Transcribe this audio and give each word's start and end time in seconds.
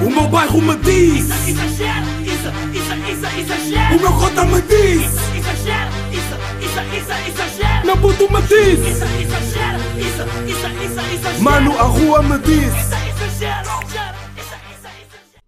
O 0.00 0.10
meu 0.10 0.28
bairro 0.28 0.62
me 0.62 0.76
diz 0.76 1.28
Exagero, 1.48 2.06
isso, 2.22 2.48
isso, 2.72 2.94
isso, 3.10 3.26
exagero. 3.40 3.96
O 3.96 4.00
meu 4.00 4.12
cota 4.12 4.44
me 4.44 4.62
diz 4.62 5.02
Exagero, 5.36 5.90
isso, 6.12 6.34
isso, 6.62 6.80
isso, 6.96 7.12
exagero. 7.28 7.86
Meu 7.86 7.96
puto 7.96 8.32
me 8.32 8.42
diz 8.42 8.78
Isso, 8.78 9.04
exagero, 9.04 9.78
isso, 9.98 10.22
isso, 10.46 10.66
isso, 10.84 11.00
exagero. 11.14 11.42
Mano, 11.42 11.76
a 11.78 11.82
rua 11.82 12.22
me 12.22 12.38
diz 12.38 12.66
Isso, 12.66 12.94
exagero, 13.10 13.70
exagero. 13.82 14.18
Isso, 14.36 14.54
isso, 14.70 14.86
exagero. 14.86 15.42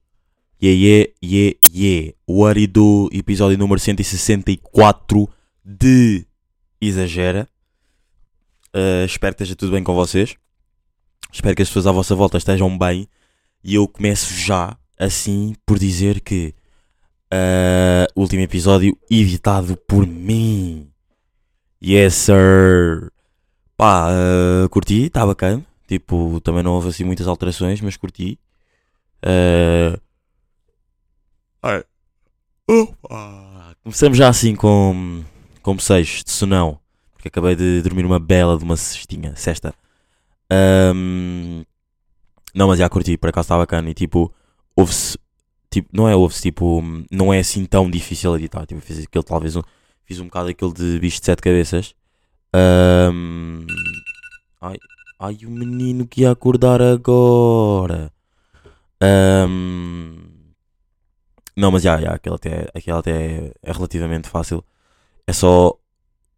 Yeah, 0.60 0.78
yeah, 0.78 1.10
yeah, 1.22 1.58
yeah. 1.72 2.12
What 2.26 2.58
it 2.58 2.72
do? 2.72 3.08
Episódio 3.12 3.56
número 3.56 3.78
164 3.78 5.28
de 5.64 6.26
Exagera. 6.80 7.48
Uh, 8.74 9.04
espero 9.04 9.35
que 9.35 9.42
esteja 9.42 9.56
tudo 9.56 9.72
bem 9.72 9.85
com 9.85 9.94
vocês. 9.94 10.35
Espero 11.32 11.54
que 11.54 11.62
as 11.62 11.69
pessoas 11.69 11.87
à 11.87 11.92
vossa 11.92 12.17
volta 12.17 12.37
estejam 12.37 12.76
bem. 12.76 13.06
E 13.63 13.74
eu 13.74 13.87
começo 13.87 14.33
já, 14.35 14.76
assim, 14.99 15.54
por 15.67 15.79
dizer 15.79 16.20
que 16.20 16.55
uh, 17.33 18.07
o 18.15 18.23
último 18.23 18.43
episódio 18.43 18.97
editado 19.11 19.77
por 19.77 20.07
mim. 20.07 20.91
Yes, 21.83 22.15
sir. 22.15 23.12
Pá, 23.77 24.09
uh, 24.11 24.69
curti, 24.69 25.07
está 25.07 25.27
bacana. 25.27 25.65
Tipo, 25.87 26.41
também 26.43 26.62
não 26.62 26.73
houve 26.73 26.89
assim 26.89 27.05
muitas 27.05 27.27
alterações, 27.27 27.81
mas 27.81 27.97
curti. 27.97 28.39
Uh. 29.25 30.01
Começamos 33.83 34.17
já 34.17 34.29
assim 34.29 34.55
com, 34.55 35.25
com 35.62 35.79
seis 35.79 36.23
de 36.25 36.31
sonão. 36.31 36.79
Porque 37.12 37.29
acabei 37.29 37.56
de 37.56 37.83
dormir 37.83 38.05
uma 38.05 38.19
bela 38.19 38.56
de 38.56 38.65
uma 38.65 38.77
cestinha, 38.77 39.34
cesta. 39.37 39.75
Ahm, 40.51 41.65
não, 42.55 42.69
mas 42.69 42.79
já 42.79 42.89
curti, 42.89 43.17
por 43.17 43.31
acaso 43.31 43.47
está 43.47 43.57
bacana. 43.57 43.91
E 43.91 43.95
tipo, 43.95 44.33
houve-se. 44.77 45.19
Tipo, 45.71 45.89
não 45.93 46.09
é 46.09 46.17
houve-se, 46.17 46.43
tipo, 46.43 46.83
não 47.11 47.33
é 47.33 47.39
assim 47.39 47.65
tão 47.65 47.91
difícil 47.91 48.34
editar. 48.37 48.67
Tipo, 48.67 48.81
fiz 48.81 49.05
aquele, 49.05 49.25
talvez, 49.25 49.57
um, 49.57 49.62
fiz 50.05 50.19
um 50.20 50.25
bocado 50.25 50.48
aquele 50.48 50.73
de 50.73 50.98
bicho 50.98 51.20
de 51.20 51.27
sete 51.27 51.42
cabeças. 51.42 51.95
Ahm, 52.53 53.67
ai, 54.61 54.77
ai, 55.19 55.39
o 55.47 55.51
menino 55.51 56.07
que 56.07 56.23
ia 56.23 56.33
acordar 56.33 56.83
agora. 56.83 58.12
Ahm, 59.01 60.31
não, 61.57 61.70
mas 61.70 61.83
já, 61.83 62.01
já, 62.01 62.12
aquele 62.14 62.35
até, 62.35 62.69
aquele 62.75 62.97
até 62.98 63.53
é, 63.62 63.73
relativamente 63.73 64.29
fácil. 64.29 64.64
É 65.27 65.33
só 65.33 65.77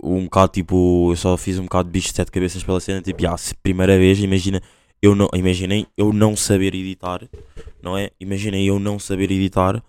um 0.02 0.24
bocado 0.24 0.52
tipo. 0.52 1.10
Eu 1.12 1.16
só 1.16 1.36
fiz 1.36 1.58
um 1.58 1.64
bocado 1.64 1.88
de 1.88 1.92
bicho 1.92 2.08
de 2.08 2.16
sete 2.16 2.30
cabeças 2.30 2.62
pela 2.64 2.80
cena. 2.80 3.00
Tipo, 3.02 3.22
já, 3.22 3.34
primeira 3.62 3.96
vez, 3.96 4.18
imagina. 4.20 4.60
Eu 5.02 5.16
não, 5.16 5.28
imaginem 5.34 5.86
eu 5.96 6.12
não 6.12 6.36
saber 6.36 6.76
editar, 6.76 7.28
não 7.82 7.98
é? 7.98 8.12
Imaginem 8.20 8.64
eu 8.64 8.78
não 8.78 9.00
saber 9.00 9.32
editar 9.32 9.82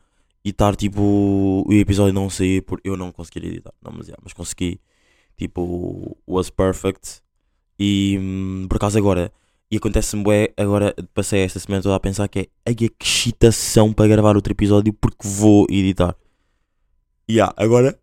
e 0.44 0.50
estar 0.50 0.76
tipo. 0.76 1.64
O 1.68 1.72
episódio 1.72 2.12
não 2.12 2.30
sair 2.32 2.64
por 2.64 2.82
eu 2.84 2.98
não 2.98 3.12
conseguir 3.12 3.46
editar. 3.46 3.72
Não, 3.80 3.92
mas 3.92 4.08
já, 4.08 4.16
mas 4.24 4.34
consegui. 4.34 4.82
Tipo, 5.38 6.18
was 6.28 6.50
perfect. 6.50 7.22
E 7.80 8.18
hum, 8.20 8.66
por 8.68 8.78
acaso 8.78 8.98
agora. 8.98 9.32
E 9.70 9.78
acontece-me, 9.78 10.24
bué, 10.24 10.54
agora 10.56 10.94
passei 11.16 11.42
esta 11.42 11.60
semana 11.60 11.82
toda 11.82 11.96
a 11.96 12.00
pensar 12.00 12.28
que 12.28 12.48
é 12.64 12.74
que 12.76 12.92
excitação 13.02 13.92
para 13.92 14.08
gravar 14.08 14.36
outro 14.36 14.54
episódio 14.54 14.94
porque 14.94 15.28
vou 15.28 15.66
editar. 15.70 16.16
E 17.28 17.34
yeah, 17.34 17.54
agora. 17.58 18.00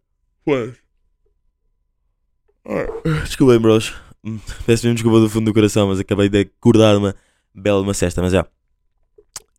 Desculpem, 3.25 3.61
bros. 3.61 3.95
Peço 4.67 4.87
mesmo 4.87 4.95
desculpa 4.95 5.21
do 5.21 5.29
fundo 5.31 5.47
do 5.47 5.55
coração, 5.55 5.89
mas 5.89 5.99
acabei 6.01 6.29
de 6.29 6.41
acordar 6.41 6.97
uma 6.97 7.15
bela 7.55 7.81
uma 7.81 7.95
cesta, 7.95 8.21
mas 8.23 8.33
já. 8.33 8.47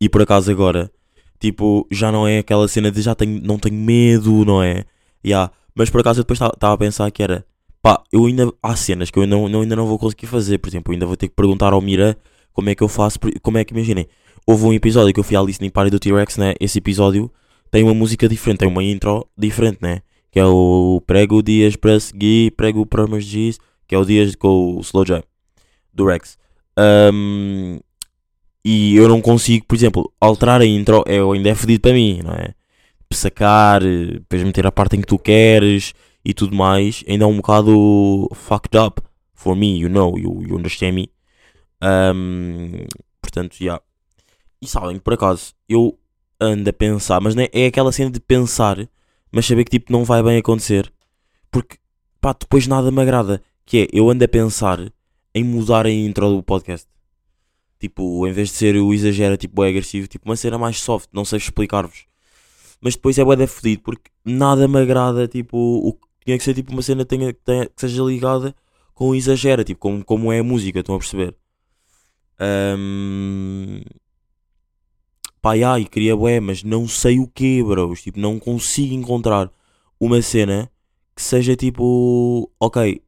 E 0.00 0.08
por 0.08 0.22
acaso 0.22 0.50
agora, 0.50 0.90
tipo, 1.38 1.86
já 1.90 2.10
não 2.10 2.26
é 2.26 2.38
aquela 2.38 2.66
cena 2.68 2.90
de 2.90 3.00
já 3.02 3.14
tenho, 3.14 3.40
não 3.42 3.58
tenho 3.58 3.76
medo, 3.76 4.44
não 4.44 4.62
é? 4.62 4.84
Yeah. 5.24 5.52
Mas 5.74 5.90
por 5.90 6.00
acaso 6.00 6.20
eu 6.20 6.24
depois 6.24 6.40
estava 6.40 6.74
a 6.74 6.78
pensar 6.78 7.10
que 7.10 7.22
era 7.22 7.44
pá, 7.80 8.02
eu 8.12 8.26
ainda 8.26 8.52
há 8.62 8.76
cenas 8.76 9.10
que 9.10 9.18
eu 9.18 9.26
não, 9.26 9.48
não- 9.48 9.62
ainda 9.62 9.74
não 9.76 9.86
vou 9.86 9.98
conseguir 9.98 10.26
fazer. 10.26 10.58
Por 10.58 10.68
exemplo, 10.68 10.92
eu 10.92 10.94
ainda 10.94 11.06
vou 11.06 11.16
ter 11.16 11.28
que 11.28 11.34
perguntar 11.34 11.72
ao 11.72 11.80
Mira 11.80 12.16
como 12.52 12.70
é 12.70 12.74
que 12.74 12.82
eu 12.82 12.88
faço. 12.88 13.18
Como 13.42 13.58
é 13.58 13.64
que 13.64 13.74
imaginem? 13.74 14.06
Houve 14.46 14.64
um 14.66 14.72
episódio 14.72 15.12
que 15.12 15.20
eu 15.20 15.24
fui 15.24 15.36
à 15.36 15.42
listening 15.42 15.70
party 15.70 15.90
do 15.90 15.98
T-Rex, 16.00 16.36
né? 16.36 16.54
Esse 16.60 16.78
episódio 16.78 17.30
tem 17.70 17.82
uma 17.82 17.94
música 17.94 18.28
diferente, 18.28 18.58
tem 18.60 18.68
uma 18.68 18.82
intro 18.82 19.26
diferente, 19.36 19.78
né? 19.80 20.02
Que 20.30 20.38
é 20.40 20.44
o 20.46 21.02
Prego 21.06 21.42
Dias 21.42 21.76
para 21.76 21.98
seguir, 22.00 22.52
Prego 22.52 22.84
Promos 22.86 23.24
Dias, 23.24 23.58
que 23.92 23.96
é 23.96 23.98
o 23.98 24.06
Dias 24.06 24.34
com 24.34 24.78
o 24.78 24.80
Slow 24.80 25.04
J 25.04 25.22
do 25.92 26.06
Rex. 26.06 26.38
Ahm, 26.78 27.78
e 28.64 28.96
eu 28.96 29.06
não 29.06 29.20
consigo, 29.20 29.66
por 29.66 29.74
exemplo, 29.74 30.10
alterar 30.18 30.62
a 30.62 30.64
intro 30.64 31.04
é 31.06 31.18
ainda 31.18 31.50
é 31.50 31.54
fedido 31.54 31.82
para 31.82 31.92
mim, 31.92 32.22
não 32.24 32.32
é? 32.32 32.54
Sacar, 33.12 33.82
depois 33.82 34.42
meter 34.42 34.66
a 34.66 34.72
parte 34.72 34.96
em 34.96 35.02
que 35.02 35.06
tu 35.06 35.18
queres 35.18 35.92
e 36.24 36.32
tudo 36.32 36.56
mais, 36.56 37.04
ainda 37.06 37.24
é 37.24 37.26
um 37.26 37.36
bocado 37.36 38.30
fucked 38.32 38.78
up 38.78 39.02
for 39.34 39.54
me, 39.54 39.78
you 39.78 39.90
know, 39.90 40.18
you, 40.18 40.42
you 40.42 40.56
understand 40.56 40.92
me. 40.92 41.10
Ahm, 41.82 42.86
portanto, 43.20 43.56
já. 43.60 43.78
E 44.62 44.66
sabem, 44.66 44.98
por 44.98 45.12
acaso, 45.12 45.52
eu 45.68 45.98
ando 46.40 46.70
a 46.70 46.72
pensar, 46.72 47.20
mas 47.20 47.34
não 47.34 47.42
é, 47.42 47.50
é 47.52 47.66
aquela 47.66 47.92
cena 47.92 48.10
de 48.10 48.20
pensar, 48.20 48.88
mas 49.30 49.44
saber 49.44 49.64
que 49.64 49.72
tipo 49.72 49.92
não 49.92 50.02
vai 50.02 50.22
bem 50.22 50.38
acontecer. 50.38 50.90
Porque, 51.50 51.76
pá, 52.22 52.32
depois 52.32 52.66
nada 52.66 52.90
me 52.90 53.02
agrada. 53.02 53.42
Que 53.64 53.82
é, 53.84 53.88
eu 53.92 54.10
ando 54.10 54.24
a 54.24 54.28
pensar 54.28 54.92
em 55.34 55.44
mudar 55.44 55.86
a 55.86 55.90
intro 55.90 56.28
do 56.36 56.42
podcast. 56.42 56.86
Tipo, 57.80 58.26
em 58.26 58.32
vez 58.32 58.48
de 58.50 58.54
ser 58.56 58.76
o 58.76 58.94
exagero, 58.94 59.36
tipo, 59.36 59.64
é 59.64 59.68
agressivo, 59.68 60.06
tipo, 60.06 60.28
uma 60.28 60.36
cena 60.36 60.58
mais 60.58 60.80
soft, 60.80 61.08
não 61.12 61.24
sei 61.24 61.38
explicar-vos. 61.38 62.06
Mas 62.80 62.94
depois 62.94 63.18
é 63.18 63.24
bué 63.24 63.46
fodido, 63.46 63.82
porque 63.82 64.10
nada 64.24 64.68
me 64.68 64.78
agrada, 64.80 65.28
tipo, 65.28 65.56
o 65.58 65.98
tinha 66.24 66.38
que 66.38 66.44
ser 66.44 66.54
tipo 66.54 66.72
uma 66.72 66.82
cena 66.82 67.04
que, 67.04 67.16
tenha, 67.16 67.32
tenha- 67.34 67.66
que 67.66 67.80
seja 67.80 68.02
ligada 68.02 68.54
com 68.94 69.08
o 69.10 69.14
exagero, 69.14 69.64
tipo, 69.64 69.80
como, 69.80 70.04
como 70.04 70.32
é 70.32 70.38
a 70.40 70.44
música, 70.44 70.80
estão 70.80 70.94
a 70.94 70.98
perceber? 70.98 71.36
Ahm, 72.38 73.82
Pá, 75.40 75.54
queria 75.90 76.14
bué, 76.16 76.38
mas 76.40 76.62
não 76.62 76.86
sei 76.86 77.18
o 77.18 77.26
quê, 77.26 77.62
bros. 77.64 78.02
Tipo, 78.02 78.20
não 78.20 78.38
consigo 78.38 78.94
encontrar 78.94 79.50
uma 79.98 80.22
cena 80.22 80.70
que 81.16 81.22
seja 81.22 81.56
tipo, 81.56 82.48
ok, 82.60 83.02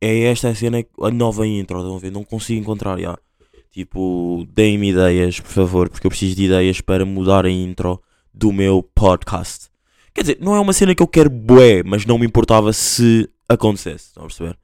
é 0.00 0.24
esta 0.24 0.48
a 0.48 0.54
cena, 0.54 0.84
a 1.00 1.10
nova 1.10 1.46
intro, 1.46 1.78
estão 1.78 1.96
a 1.96 1.98
ver? 1.98 2.10
Não 2.10 2.24
consigo 2.24 2.60
encontrar, 2.60 2.98
já. 2.98 3.16
Tipo, 3.70 4.46
deem-me 4.54 4.90
ideias, 4.90 5.38
por 5.40 5.50
favor, 5.50 5.88
porque 5.88 6.06
eu 6.06 6.10
preciso 6.10 6.34
de 6.34 6.44
ideias 6.44 6.80
para 6.80 7.04
mudar 7.04 7.44
a 7.44 7.50
intro 7.50 8.00
do 8.32 8.52
meu 8.52 8.82
podcast. 8.94 9.68
Quer 10.14 10.22
dizer, 10.22 10.38
não 10.40 10.54
é 10.54 10.60
uma 10.60 10.72
cena 10.72 10.94
que 10.94 11.02
eu 11.02 11.06
quero 11.06 11.28
bué, 11.28 11.82
mas 11.84 12.06
não 12.06 12.18
me 12.18 12.26
importava 12.26 12.72
se 12.72 13.28
acontecesse, 13.48 14.06
estão 14.06 14.24
a 14.24 14.26
perceber? 14.26 14.58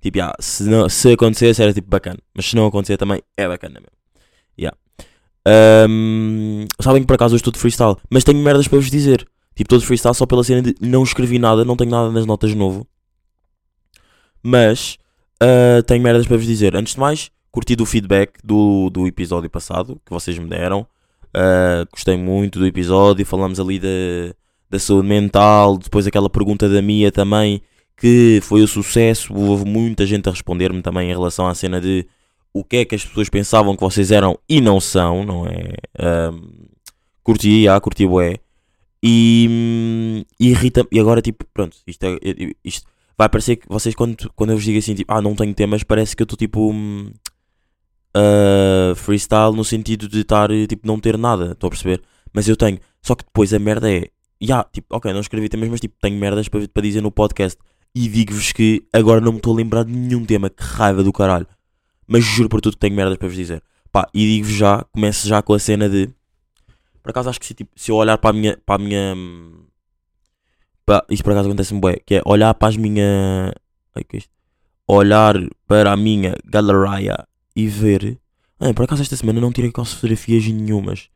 Tipo, 0.00 0.18
já, 0.18 0.34
se, 0.38 0.64
não, 0.64 0.88
se 0.88 1.12
acontecesse 1.12 1.62
era 1.62 1.72
tipo 1.72 1.88
bacana, 1.88 2.18
mas 2.34 2.46
se 2.46 2.56
não 2.56 2.66
acontecer 2.66 2.96
também 2.96 3.22
é 3.36 3.48
bacana 3.48 3.80
mesmo. 3.80 3.96
Yeah. 4.58 4.76
Ahm, 5.46 6.66
sabem 6.80 7.02
que 7.02 7.06
por 7.06 7.14
acaso 7.14 7.34
eu 7.34 7.38
estou 7.38 7.52
de 7.52 7.58
freestyle, 7.58 7.96
mas 8.10 8.22
tenho 8.22 8.38
merdas 8.38 8.68
para 8.68 8.78
vos 8.78 8.90
dizer. 8.90 9.26
Tipo, 9.54 9.76
de 9.76 9.84
freestyle 9.84 10.14
só 10.14 10.26
pela 10.26 10.44
cena 10.44 10.62
de 10.62 10.74
não 10.80 11.02
escrevi 11.02 11.38
nada, 11.38 11.64
não 11.64 11.74
tenho 11.74 11.90
nada 11.90 12.12
nas 12.12 12.26
notas 12.26 12.54
novo. 12.54 12.86
Mas 14.42 14.98
ah, 15.40 15.82
tenho 15.86 16.02
merdas 16.02 16.26
para 16.26 16.36
vos 16.36 16.46
dizer. 16.46 16.76
Antes 16.76 16.94
de 16.94 17.00
mais, 17.00 17.30
curti 17.50 17.76
do 17.76 17.86
feedback 17.86 18.38
do, 18.44 18.90
do 18.90 19.06
episódio 19.06 19.48
passado 19.48 20.00
que 20.04 20.12
vocês 20.12 20.38
me 20.38 20.48
deram. 20.48 20.86
Ah, 21.32 21.84
gostei 21.92 22.16
muito 22.16 22.58
do 22.58 22.66
episódio. 22.66 23.24
Falamos 23.24 23.60
ali 23.60 23.78
da, 23.78 24.34
da 24.70 24.78
saúde 24.78 25.08
mental. 25.08 25.78
Depois 25.78 26.06
aquela 26.06 26.30
pergunta 26.30 26.68
da 26.68 26.82
Mia 26.82 27.12
também, 27.12 27.62
que 27.96 28.40
foi 28.42 28.62
o 28.62 28.68
sucesso. 28.68 29.34
Houve 29.34 29.64
muita 29.64 30.06
gente 30.06 30.28
a 30.28 30.32
responder-me 30.32 30.82
também 30.82 31.10
em 31.10 31.12
relação 31.12 31.46
à 31.46 31.54
cena 31.54 31.80
de 31.80 32.06
o 32.52 32.64
que 32.64 32.78
é 32.78 32.84
que 32.84 32.94
as 32.94 33.04
pessoas 33.04 33.28
pensavam 33.28 33.76
que 33.76 33.82
vocês 33.82 34.10
eram 34.10 34.38
e 34.48 34.60
não 34.60 34.80
são, 34.80 35.24
não 35.24 35.46
é? 35.46 35.74
Ahm, 35.98 36.40
curti, 37.22 37.68
ah, 37.68 37.80
curti 37.80 38.06
bué. 38.06 38.38
E, 39.00 39.46
hum, 39.48 40.24
e 40.40 40.48
irrita 40.48 40.84
E 40.90 40.98
agora, 40.98 41.22
tipo, 41.22 41.44
pronto, 41.54 41.76
isto, 41.86 42.02
é, 42.04 42.18
isto 42.64 42.88
vai 43.18 43.28
parecer 43.28 43.56
que 43.56 43.68
vocês, 43.68 43.94
quando, 43.94 44.30
quando 44.34 44.50
eu 44.50 44.56
vos 44.56 44.64
digo 44.64 44.78
assim, 44.78 44.94
tipo, 44.94 45.12
ah, 45.12 45.20
não 45.20 45.34
tenho 45.34 45.52
temas, 45.52 45.82
parece 45.82 46.14
que 46.14 46.22
eu 46.22 46.24
estou 46.24 46.36
tipo. 46.36 46.72
ah, 48.14 48.94
freestyle 48.94 49.54
no 49.54 49.64
sentido 49.64 50.08
de 50.08 50.20
estar, 50.20 50.48
tipo, 50.68 50.86
não 50.86 51.00
ter 51.00 51.18
nada, 51.18 51.52
estou 51.52 51.66
a 51.66 51.70
perceber? 51.70 52.02
Mas 52.32 52.48
eu 52.48 52.56
tenho. 52.56 52.78
Só 53.02 53.14
que 53.14 53.24
depois 53.24 53.52
a 53.52 53.58
merda 53.58 53.90
é. 53.92 54.10
Ya, 54.40 54.64
tipo, 54.72 54.94
ok, 54.94 55.12
não 55.12 55.20
escrevi 55.20 55.48
temas, 55.48 55.68
mas 55.68 55.80
tipo, 55.80 55.96
tenho 56.00 56.16
merdas 56.16 56.48
para, 56.48 56.66
para 56.68 56.82
dizer 56.82 57.02
no 57.02 57.10
podcast. 57.10 57.58
E 57.94 58.06
digo-vos 58.08 58.52
que 58.52 58.86
agora 58.92 59.20
não 59.20 59.32
me 59.32 59.38
estou 59.38 59.52
a 59.52 59.56
lembrar 59.56 59.84
de 59.84 59.92
nenhum 59.92 60.24
tema, 60.24 60.48
que 60.48 60.62
raiva 60.62 61.02
do 61.02 61.12
caralho. 61.12 61.46
Mas 62.06 62.24
juro 62.24 62.48
por 62.48 62.60
tudo 62.60 62.74
que 62.74 62.80
tenho 62.80 62.94
merdas 62.94 63.18
para 63.18 63.26
vos 63.26 63.36
dizer. 63.36 63.62
Pá, 63.90 64.08
e 64.14 64.24
digo-vos 64.24 64.54
já, 64.54 64.84
começo 64.92 65.26
já 65.26 65.42
com 65.42 65.54
a 65.54 65.58
cena 65.58 65.88
de. 65.88 66.08
Por 67.02 67.10
acaso 67.10 67.30
acho 67.30 67.40
que 67.40 67.46
se, 67.46 67.54
tipo, 67.54 67.70
se 67.74 67.90
eu 67.90 67.96
olhar 67.96 68.18
para 68.18 68.30
a 68.30 68.32
minha. 68.32 68.56
Para 68.64 68.76
a 68.76 68.78
minha 68.78 69.14
hum, 69.16 69.64
pá, 70.88 71.04
isto 71.10 71.22
por 71.22 71.32
acaso 71.32 71.48
acontece-me 71.48 71.80
bué, 71.80 72.00
que 72.04 72.14
é 72.16 72.22
olhar 72.24 72.54
para 72.54 72.68
as 72.68 72.76
minhas. 72.76 73.52
Ai, 73.94 74.04
que 74.04 74.16
é 74.16 74.18
isto? 74.20 74.30
Olhar 74.86 75.34
para 75.66 75.92
a 75.92 75.96
minha 75.96 76.34
galeria 76.46 77.26
e 77.54 77.66
ver. 77.68 78.18
Ah, 78.58 78.72
por 78.72 78.84
acaso 78.84 79.02
esta 79.02 79.14
semana 79.16 79.40
não 79.40 79.52
tirei 79.52 79.70
fotografias 79.70 80.46
nenhumas. 80.46 81.10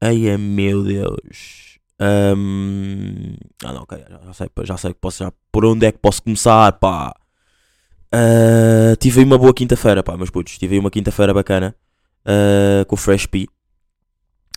Ai, 0.00 0.28
é 0.28 0.36
meu 0.36 0.84
Deus. 0.84 1.78
Ahm, 1.98 3.34
ah, 3.64 3.72
não, 3.72 3.82
ok. 3.82 3.98
Já, 4.26 4.32
sei, 4.34 4.50
já 4.64 4.76
sei 4.76 4.92
que 4.92 5.00
posso 5.00 5.24
já. 5.24 5.32
Por 5.50 5.64
onde 5.64 5.86
é 5.86 5.92
que 5.92 5.98
posso 5.98 6.22
começar, 6.22 6.72
pá? 6.74 7.14
Ah, 8.12 8.94
tive 9.00 9.20
aí 9.20 9.24
uma 9.24 9.38
boa 9.38 9.54
quinta-feira, 9.54 10.02
pá, 10.02 10.16
meus 10.18 10.30
putos. 10.30 10.58
Tive 10.58 10.74
aí 10.74 10.80
uma 10.80 10.90
quinta-feira 10.90 11.32
bacana 11.32 11.74
ah, 12.26 12.84
com 12.86 12.94
o 12.94 12.98
Fresh 12.98 13.26
P. 13.26 13.46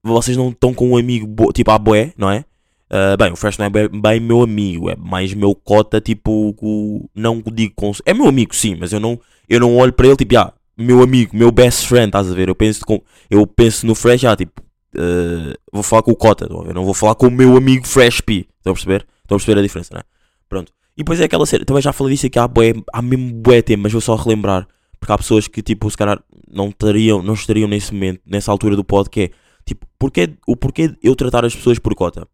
vocês 0.02 0.36
não 0.36 0.50
estão 0.50 0.74
com 0.74 0.90
um 0.90 0.96
amigo, 0.96 1.26
bo- 1.26 1.52
tipo, 1.52 1.70
à 1.70 1.78
boé, 1.78 2.12
não 2.16 2.30
é? 2.30 2.44
Ah, 2.90 3.16
bem, 3.16 3.32
o 3.32 3.36
Fresh 3.36 3.56
não 3.58 3.66
é 3.66 3.70
bem, 3.70 3.88
bem 3.88 4.20
meu 4.20 4.42
amigo, 4.42 4.90
é 4.90 4.96
mais 4.96 5.32
meu 5.34 5.54
cota, 5.54 6.00
tipo, 6.00 6.52
co- 6.54 7.08
não 7.14 7.42
digo 7.52 7.72
com. 7.74 7.90
É 8.04 8.12
meu 8.12 8.26
amigo, 8.28 8.54
sim, 8.54 8.76
mas 8.78 8.92
eu 8.92 9.00
não, 9.00 9.18
eu 9.48 9.58
não 9.60 9.76
olho 9.76 9.92
para 9.92 10.06
ele, 10.06 10.16
tipo, 10.16 10.36
ah, 10.38 10.52
meu 10.76 11.02
amigo, 11.02 11.34
meu 11.36 11.50
best 11.50 11.86
friend, 11.86 12.06
estás 12.08 12.30
a 12.30 12.34
ver? 12.34 12.48
Eu 12.48 12.54
penso, 12.54 12.84
com, 12.84 13.00
eu 13.30 13.46
penso 13.46 13.86
no 13.86 13.94
Fresh, 13.94 14.24
ah, 14.24 14.36
tipo, 14.36 14.62
ah, 14.96 15.54
vou 15.72 15.82
falar 15.82 16.02
com 16.02 16.10
o 16.12 16.16
Cota, 16.16 16.46
eu 16.50 16.74
não 16.74 16.84
vou 16.84 16.94
falar 16.94 17.14
com 17.14 17.28
o 17.28 17.30
meu 17.30 17.56
amigo 17.56 17.86
Fresh 17.86 18.20
P, 18.20 18.46
estão 18.58 18.72
a 18.72 18.74
perceber? 18.74 19.06
Estão 19.22 19.36
a 19.36 19.38
perceber 19.38 19.58
a 19.60 19.62
diferença, 19.62 19.94
não 19.94 20.00
é? 20.00 20.04
Pronto. 20.48 20.72
E 20.96 21.02
depois 21.02 21.20
é 21.20 21.24
aquela 21.24 21.44
cena, 21.44 21.64
também 21.64 21.82
já 21.82 21.92
falei 21.92 22.14
disso 22.14 22.26
aqui 22.26 22.38
há, 22.38 22.46
bué, 22.46 22.72
há 22.92 23.02
mesmo 23.02 23.32
bué 23.34 23.62
tempo, 23.62 23.82
mas 23.82 23.92
vou 23.92 24.00
só 24.00 24.14
relembrar. 24.14 24.66
Porque 24.98 25.12
há 25.12 25.18
pessoas 25.18 25.48
que, 25.48 25.60
tipo, 25.62 25.90
se 25.90 25.96
calhar 25.96 26.22
não, 26.48 26.68
estariam, 26.68 27.22
não 27.22 27.34
estariam 27.34 27.68
nesse 27.68 27.92
momento, 27.92 28.20
nessa 28.24 28.50
altura 28.50 28.76
do 28.76 28.84
pod, 28.84 29.10
que 29.10 29.20
é, 29.22 29.30
tipo, 29.66 29.86
porquê, 29.98 30.34
o 30.46 30.56
porquê 30.56 30.94
eu 31.02 31.14
tratar 31.16 31.44
as 31.44 31.54
pessoas 31.54 31.78
por 31.78 31.94
cota? 31.94 32.26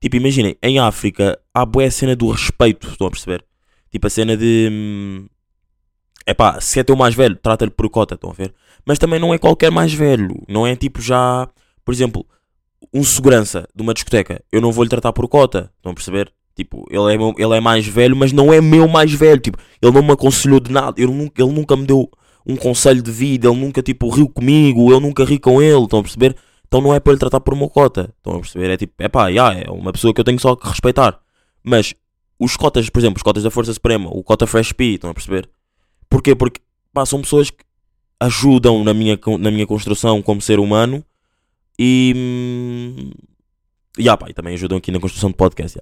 Tipo, 0.00 0.16
imaginem, 0.16 0.56
em 0.62 0.78
África 0.78 1.38
há 1.52 1.66
bué 1.66 1.86
a 1.86 1.90
cena 1.90 2.14
do 2.14 2.30
respeito, 2.30 2.88
estão 2.88 3.06
a 3.06 3.10
perceber? 3.10 3.44
Tipo, 3.90 4.06
a 4.06 4.10
cena 4.10 4.36
de... 4.36 4.68
hum, 4.70 5.26
Epá, 6.26 6.60
se 6.60 6.80
é 6.80 6.84
teu 6.84 6.96
mais 6.96 7.14
velho, 7.14 7.36
trata-lhe 7.36 7.70
por 7.70 7.88
cota, 7.90 8.14
estão 8.14 8.30
a 8.30 8.32
ver? 8.32 8.54
Mas 8.86 8.98
também 8.98 9.20
não 9.20 9.34
é 9.34 9.38
qualquer 9.38 9.70
mais 9.70 9.92
velho, 9.92 10.42
não 10.48 10.66
é 10.66 10.74
tipo 10.74 11.00
já... 11.00 11.48
Por 11.84 11.92
exemplo, 11.92 12.26
um 12.92 13.04
segurança 13.04 13.68
de 13.74 13.82
uma 13.82 13.92
discoteca, 13.92 14.42
eu 14.50 14.60
não 14.60 14.72
vou-lhe 14.72 14.88
tratar 14.88 15.12
por 15.12 15.28
cota, 15.28 15.70
estão 15.76 15.92
a 15.92 15.94
perceber? 15.94 16.32
Tipo, 16.56 16.86
ele 16.88 17.14
é, 17.14 17.18
meu- 17.18 17.34
ele 17.36 17.54
é 17.54 17.60
mais 17.60 17.86
velho, 17.86 18.14
mas 18.14 18.32
não 18.32 18.52
é 18.52 18.60
meu 18.60 18.86
mais 18.88 19.12
velho. 19.12 19.40
Tipo, 19.40 19.58
ele 19.82 19.92
não 19.92 20.02
me 20.02 20.12
aconselhou 20.12 20.60
de 20.60 20.70
nada. 20.70 21.00
Ele 21.00 21.12
nunca, 21.12 21.42
ele 21.42 21.52
nunca 21.52 21.76
me 21.76 21.84
deu 21.84 22.08
um 22.46 22.56
conselho 22.56 23.02
de 23.02 23.10
vida. 23.10 23.48
Ele 23.48 23.58
nunca, 23.60 23.82
tipo, 23.82 24.08
riu 24.08 24.28
comigo. 24.28 24.92
Eu 24.92 25.00
nunca 25.00 25.24
ri 25.24 25.38
com 25.38 25.60
ele. 25.60 25.82
Estão 25.82 25.98
a 25.98 26.02
perceber? 26.02 26.36
Então 26.66 26.80
não 26.80 26.94
é 26.94 27.00
para 27.00 27.12
lhe 27.12 27.18
tratar 27.18 27.40
por 27.40 27.54
uma 27.54 27.68
cota. 27.68 28.12
Estão 28.16 28.34
a 28.34 28.40
perceber? 28.40 28.70
É 28.70 28.76
tipo, 28.76 28.94
é 28.98 29.08
pá, 29.08 29.30
é 29.30 29.70
uma 29.70 29.92
pessoa 29.92 30.12
que 30.14 30.20
eu 30.20 30.24
tenho 30.24 30.38
só 30.40 30.54
que 30.56 30.68
respeitar. 30.68 31.18
Mas 31.62 31.94
os 32.38 32.56
cotas, 32.56 32.88
por 32.90 32.98
exemplo, 32.98 33.16
os 33.16 33.22
cotas 33.22 33.42
da 33.42 33.50
Força 33.50 33.72
Suprema, 33.72 34.08
o 34.10 34.22
cota 34.22 34.46
Fresh 34.46 34.72
P, 34.72 34.84
estão 34.94 35.10
a 35.10 35.14
perceber? 35.14 35.48
Porquê? 36.08 36.34
Porque 36.34 36.60
pá, 36.92 37.06
são 37.06 37.20
pessoas 37.20 37.50
que 37.50 37.64
ajudam 38.20 38.82
na 38.84 38.94
minha, 38.94 39.18
na 39.38 39.50
minha 39.50 39.66
construção 39.66 40.20
como 40.22 40.40
ser 40.40 40.58
humano 40.58 41.04
e. 41.78 43.10
Yeah, 43.98 44.16
pá, 44.16 44.28
e 44.28 44.34
também 44.34 44.54
ajudam 44.54 44.78
aqui 44.78 44.90
na 44.90 44.98
construção 44.98 45.30
de 45.30 45.36
podcast. 45.36 45.78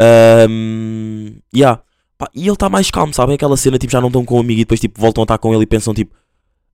Yeah. 0.00 0.52
Um, 0.52 1.38
yeah. 1.54 1.82
Pá, 2.18 2.28
e 2.34 2.42
ele 2.42 2.52
está 2.52 2.68
mais 2.68 2.90
calmo, 2.90 3.12
sabem? 3.14 3.34
Aquela 3.34 3.56
cena, 3.56 3.78
tipo, 3.78 3.92
já 3.92 4.00
não 4.00 4.08
estão 4.08 4.24
com 4.24 4.36
um 4.36 4.40
amigo 4.40 4.60
e 4.60 4.64
depois 4.64 4.80
tipo, 4.80 5.00
voltam 5.00 5.22
a 5.22 5.24
estar 5.24 5.38
com 5.38 5.52
ele 5.54 5.62
e 5.62 5.66
pensam, 5.66 5.94
tipo, 5.94 6.14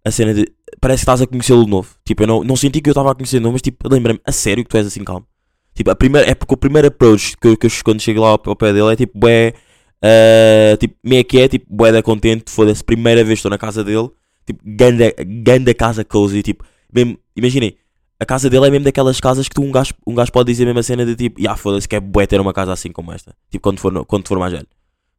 a 0.05 0.11
cena 0.11 0.35
de. 0.35 0.47
Parece 0.81 1.01
que 1.01 1.03
estás 1.03 1.21
a 1.21 1.27
conhecê-lo 1.27 1.65
de 1.65 1.71
novo. 1.71 1.95
Tipo, 2.05 2.23
eu 2.23 2.27
não, 2.27 2.45
não 2.45 2.57
senti 2.57 2.81
que 2.81 2.89
eu 2.89 2.93
estava 2.93 3.11
a 3.13 3.15
conhecer 3.15 3.39
de 3.39 3.43
novo, 3.43 3.55
mas 3.55 3.63
tipo, 3.63 3.89
lembra-me, 3.89 4.21
a 4.25 4.33
sério 4.33 4.65
que 4.65 4.71
tu 4.71 4.77
és 4.77 4.87
assim 4.87 5.05
calmo. 5.05 5.27
Tipo, 5.75 5.91
a 5.91 5.97
primeira, 5.97 6.31
é 6.31 6.35
porque 6.35 6.55
o 6.55 6.57
primeiro 6.57 6.89
approach 6.89 7.37
que 7.39 7.49
eu, 7.49 7.57
que 7.57 7.67
eu 7.67 7.71
quando 7.85 8.01
chego 8.01 8.21
lá 8.21 8.29
ao, 8.29 8.43
ao 8.45 8.57
pé 8.57 8.73
dele 8.73 8.93
é 8.93 8.97
tipo, 8.97 9.19
bué. 9.19 9.55
ah, 10.03 10.77
tipo, 10.79 10.97
me 11.05 11.17
é 11.17 11.25
que 11.25 11.39
é, 11.39 11.49
tipo, 11.49 11.67
bué 11.69 11.93
da 11.93 12.03
contente, 12.03 12.51
foda-se, 12.51 12.83
primeira 12.85 13.25
vez 13.25 13.39
estou 13.39 13.51
na 13.51 13.59
casa 13.59 13.85
dele, 13.85 14.11
tipo, 14.47 14.61
ganda, 14.65 15.15
ganda 15.45 15.75
casa 15.75 16.05
cozy, 16.05 16.43
tipo, 16.43 16.65
mesmo, 16.93 17.19
imaginem, 17.37 17.77
a 18.23 18.25
casa 18.25 18.49
dele 18.49 18.69
é 18.69 18.71
mesmo 18.71 18.85
daquelas 18.85 19.19
casas 19.19 19.49
que 19.49 19.55
tu, 19.57 19.63
um 19.63 19.73
gajo, 19.73 19.93
um 20.07 20.15
gajo 20.15 20.31
pode 20.31 20.47
dizer 20.47 20.65
mesmo 20.65 20.79
a 20.79 20.83
cena 20.85 21.05
de 21.05 21.17
tipo, 21.17 21.41
yeah, 21.41 21.61
foda-se 21.61 21.89
que 21.89 21.97
é 21.97 22.01
bué 22.01 22.25
ter 22.25 22.41
uma 22.41 22.53
casa 22.53 22.73
assim 22.73 22.93
como 22.93 23.13
esta. 23.13 23.35
Tipo, 23.51 23.65
quando 23.65 23.81
for, 23.81 24.07
quando 24.07 24.29
for 24.29 24.39
mais 24.39 24.53
velho. 24.53 24.69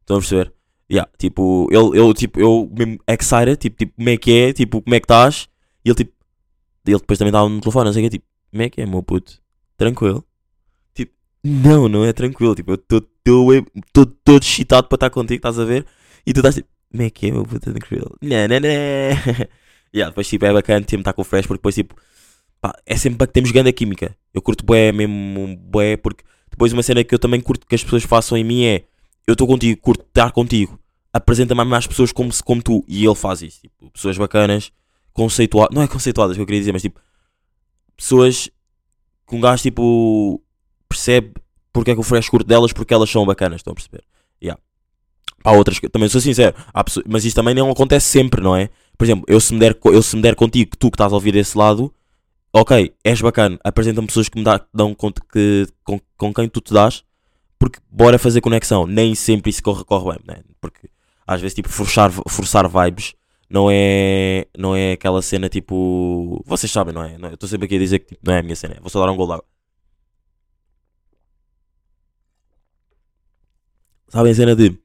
Estão 0.00 0.16
a 0.16 0.20
perceber? 0.20 0.54
Yeah, 0.90 1.10
tipo, 1.18 1.68
ele, 1.70 2.00
ele, 2.00 2.14
tipo, 2.14 2.40
eu 2.40 2.70
mesmo 2.74 2.98
excited, 3.06 3.56
tipo, 3.58 3.76
tipo, 3.76 3.92
como 3.94 4.08
é 4.08 4.16
que 4.16 4.32
é, 4.32 4.52
tipo, 4.54 4.80
como 4.80 4.94
é 4.94 5.00
que 5.00 5.04
estás? 5.04 5.48
E 5.84 5.90
ele, 5.90 5.96
tipo, 5.96 6.12
ele 6.86 6.98
depois 6.98 7.18
também 7.18 7.28
estava 7.28 7.46
no 7.46 7.60
telefone, 7.60 7.84
não 7.84 7.92
sei 7.92 8.02
o 8.02 8.06
que, 8.06 8.18
tipo, 8.18 8.26
como 8.50 8.62
é 8.62 8.70
que 8.70 8.80
é, 8.80 8.86
meu 8.86 9.02
puto? 9.02 9.38
Tranquilo? 9.76 10.24
Tipo, 10.94 11.12
não, 11.44 11.88
não 11.90 12.06
é 12.06 12.12
tranquilo, 12.14 12.54
tipo, 12.54 12.70
eu 12.70 12.76
estou 12.76 14.06
todo 14.06 14.42
excitado 14.42 14.88
para 14.88 14.96
estar 14.96 15.10
contigo, 15.10 15.36
estás 15.36 15.58
a 15.58 15.64
ver? 15.66 15.84
E 16.26 16.32
tu 16.32 16.38
estás 16.38 16.54
tipo, 16.54 16.68
como 16.90 17.02
é 17.02 17.10
que 17.10 17.26
é, 17.26 17.30
meu 17.32 17.44
puto? 17.44 17.70
Tranquilo? 17.70 18.16
Não, 18.22 18.48
não, 18.48 18.60
não. 18.60 18.68
yeah, 19.94 20.08
depois, 20.08 20.26
tipo, 20.26 20.46
é 20.46 20.52
bacana, 20.54 20.86
tipo, 20.86 21.00
estar 21.00 21.12
com 21.12 21.20
o 21.20 21.24
Fresh, 21.24 21.46
porque 21.46 21.58
depois, 21.58 21.74
tipo, 21.74 21.94
pá, 22.64 22.74
é 22.86 22.96
sempre 22.96 23.18
para 23.18 23.26
que 23.26 23.34
temos 23.34 23.50
grande 23.50 23.70
química. 23.74 24.16
Eu 24.32 24.40
curto 24.40 24.64
bué 24.64 24.90
mesmo, 24.90 25.54
bué, 25.58 25.98
porque 25.98 26.24
depois 26.50 26.72
uma 26.72 26.82
cena 26.82 27.04
que 27.04 27.14
eu 27.14 27.18
também 27.18 27.38
curto 27.38 27.66
que 27.66 27.74
as 27.74 27.84
pessoas 27.84 28.04
façam 28.04 28.38
em 28.38 28.42
mim 28.44 28.64
é, 28.64 28.84
eu 29.26 29.32
estou 29.32 29.46
contigo, 29.46 29.78
curto 29.82 30.02
estar 30.02 30.32
contigo, 30.32 30.80
apresenta-me 31.12 31.62
mais 31.62 31.86
pessoas 31.86 32.10
como, 32.10 32.32
se- 32.32 32.42
como 32.42 32.62
tu, 32.62 32.82
e 32.88 33.04
ele 33.04 33.14
faz 33.14 33.42
isso, 33.42 33.60
tipo, 33.60 33.90
pessoas 33.90 34.16
bacanas, 34.16 34.72
conceituadas, 35.12 35.74
não 35.76 35.82
é 35.82 35.86
conceituadas 35.86 36.36
que 36.36 36.40
eu 36.42 36.46
queria 36.46 36.60
dizer, 36.62 36.72
mas 36.72 36.80
tipo, 36.80 36.98
pessoas 37.94 38.48
que 39.28 39.36
um 39.36 39.40
gajo, 39.40 39.62
tipo, 39.62 40.42
percebe 40.88 41.34
porque 41.70 41.90
é 41.90 41.94
que 41.94 42.00
o 42.00 42.02
Fresh 42.04 42.30
curto 42.30 42.46
delas, 42.46 42.72
porque 42.72 42.94
elas 42.94 43.10
são 43.10 43.26
bacanas, 43.26 43.56
estão 43.60 43.72
a 43.72 43.74
perceber? 43.74 44.04
Yeah. 44.42 44.58
Há 45.44 45.52
outras 45.52 45.78
que, 45.78 45.86
também 45.90 46.08
sou 46.08 46.20
sincero, 46.20 46.56
pessoas- 46.82 47.04
mas 47.06 47.26
isso 47.26 47.36
também 47.36 47.54
não 47.54 47.70
acontece 47.70 48.06
sempre, 48.06 48.40
não 48.40 48.56
é? 48.56 48.70
Por 48.96 49.04
exemplo, 49.04 49.24
eu 49.28 49.38
se 49.38 49.52
me 49.52 49.60
der, 49.60 49.76
eu 49.84 50.02
se 50.02 50.16
me 50.16 50.22
der 50.22 50.34
contigo, 50.34 50.70
tu 50.78 50.90
que 50.90 50.94
estás 50.94 51.12
a 51.12 51.14
ouvir 51.14 51.32
desse 51.32 51.58
lado, 51.58 51.92
ok, 52.54 52.94
és 53.02 53.20
bacana, 53.20 53.58
apresenta-me 53.64 54.06
pessoas 54.06 54.28
que 54.28 54.38
me 54.38 54.44
dá, 54.44 54.64
dão 54.72 54.94
conta 54.94 55.20
que, 55.32 55.66
com, 55.82 56.00
com 56.16 56.32
quem 56.32 56.48
tu 56.48 56.60
te 56.60 56.72
dás, 56.72 57.04
porque 57.58 57.80
bora 57.90 58.18
fazer 58.18 58.40
conexão. 58.40 58.86
Nem 58.86 59.14
sempre 59.14 59.50
isso 59.50 59.62
corre, 59.62 59.84
corre 59.84 60.18
bem, 60.18 60.36
né? 60.36 60.42
Porque 60.60 60.88
às 61.26 61.40
vezes, 61.40 61.54
tipo, 61.54 61.68
forçar, 61.68 62.10
forçar 62.28 62.68
vibes 62.68 63.14
não 63.50 63.68
é, 63.70 64.46
não 64.56 64.74
é 64.76 64.92
aquela 64.92 65.20
cena 65.22 65.48
tipo. 65.48 66.42
Vocês 66.46 66.70
sabem, 66.70 66.94
não 66.94 67.02
é? 67.02 67.18
Não? 67.18 67.28
Eu 67.28 67.34
estou 67.34 67.48
sempre 67.48 67.66
aqui 67.66 67.76
a 67.76 67.78
dizer 67.78 67.98
que 68.00 68.14
tipo, 68.14 68.20
não 68.26 68.34
é 68.34 68.38
a 68.40 68.42
minha 68.42 68.56
cena. 68.56 68.76
Vou 68.80 68.90
só 68.90 69.04
dar 69.04 69.12
um 69.12 69.16
gol 69.16 69.26
d'água. 69.26 69.44
Sabem 74.08 74.32
a 74.32 74.34
cena 74.34 74.54
de 74.56 74.78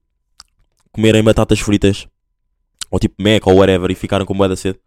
comerem 0.92 1.24
batatas 1.24 1.60
fritas 1.60 2.08
ou 2.92 3.00
tipo 3.00 3.16
Mac 3.22 3.46
ou 3.48 3.56
whatever, 3.58 3.92
e 3.92 3.96
ficaram 3.96 4.26
com 4.26 4.36
boeda 4.36 4.56
cedo. 4.56 4.80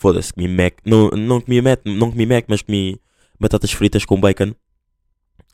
Foda-se, 0.00 0.32
comi 0.32 0.48
Mac. 0.48 0.78
Não, 0.82 1.10
não 1.10 1.42
comi 1.42 1.60
Mac, 1.60 1.80
não 1.84 2.10
comi 2.10 2.24
Mac, 2.24 2.46
mas 2.48 2.62
comi 2.62 2.98
batatas 3.38 3.70
fritas 3.70 4.02
com 4.06 4.18
bacon 4.18 4.54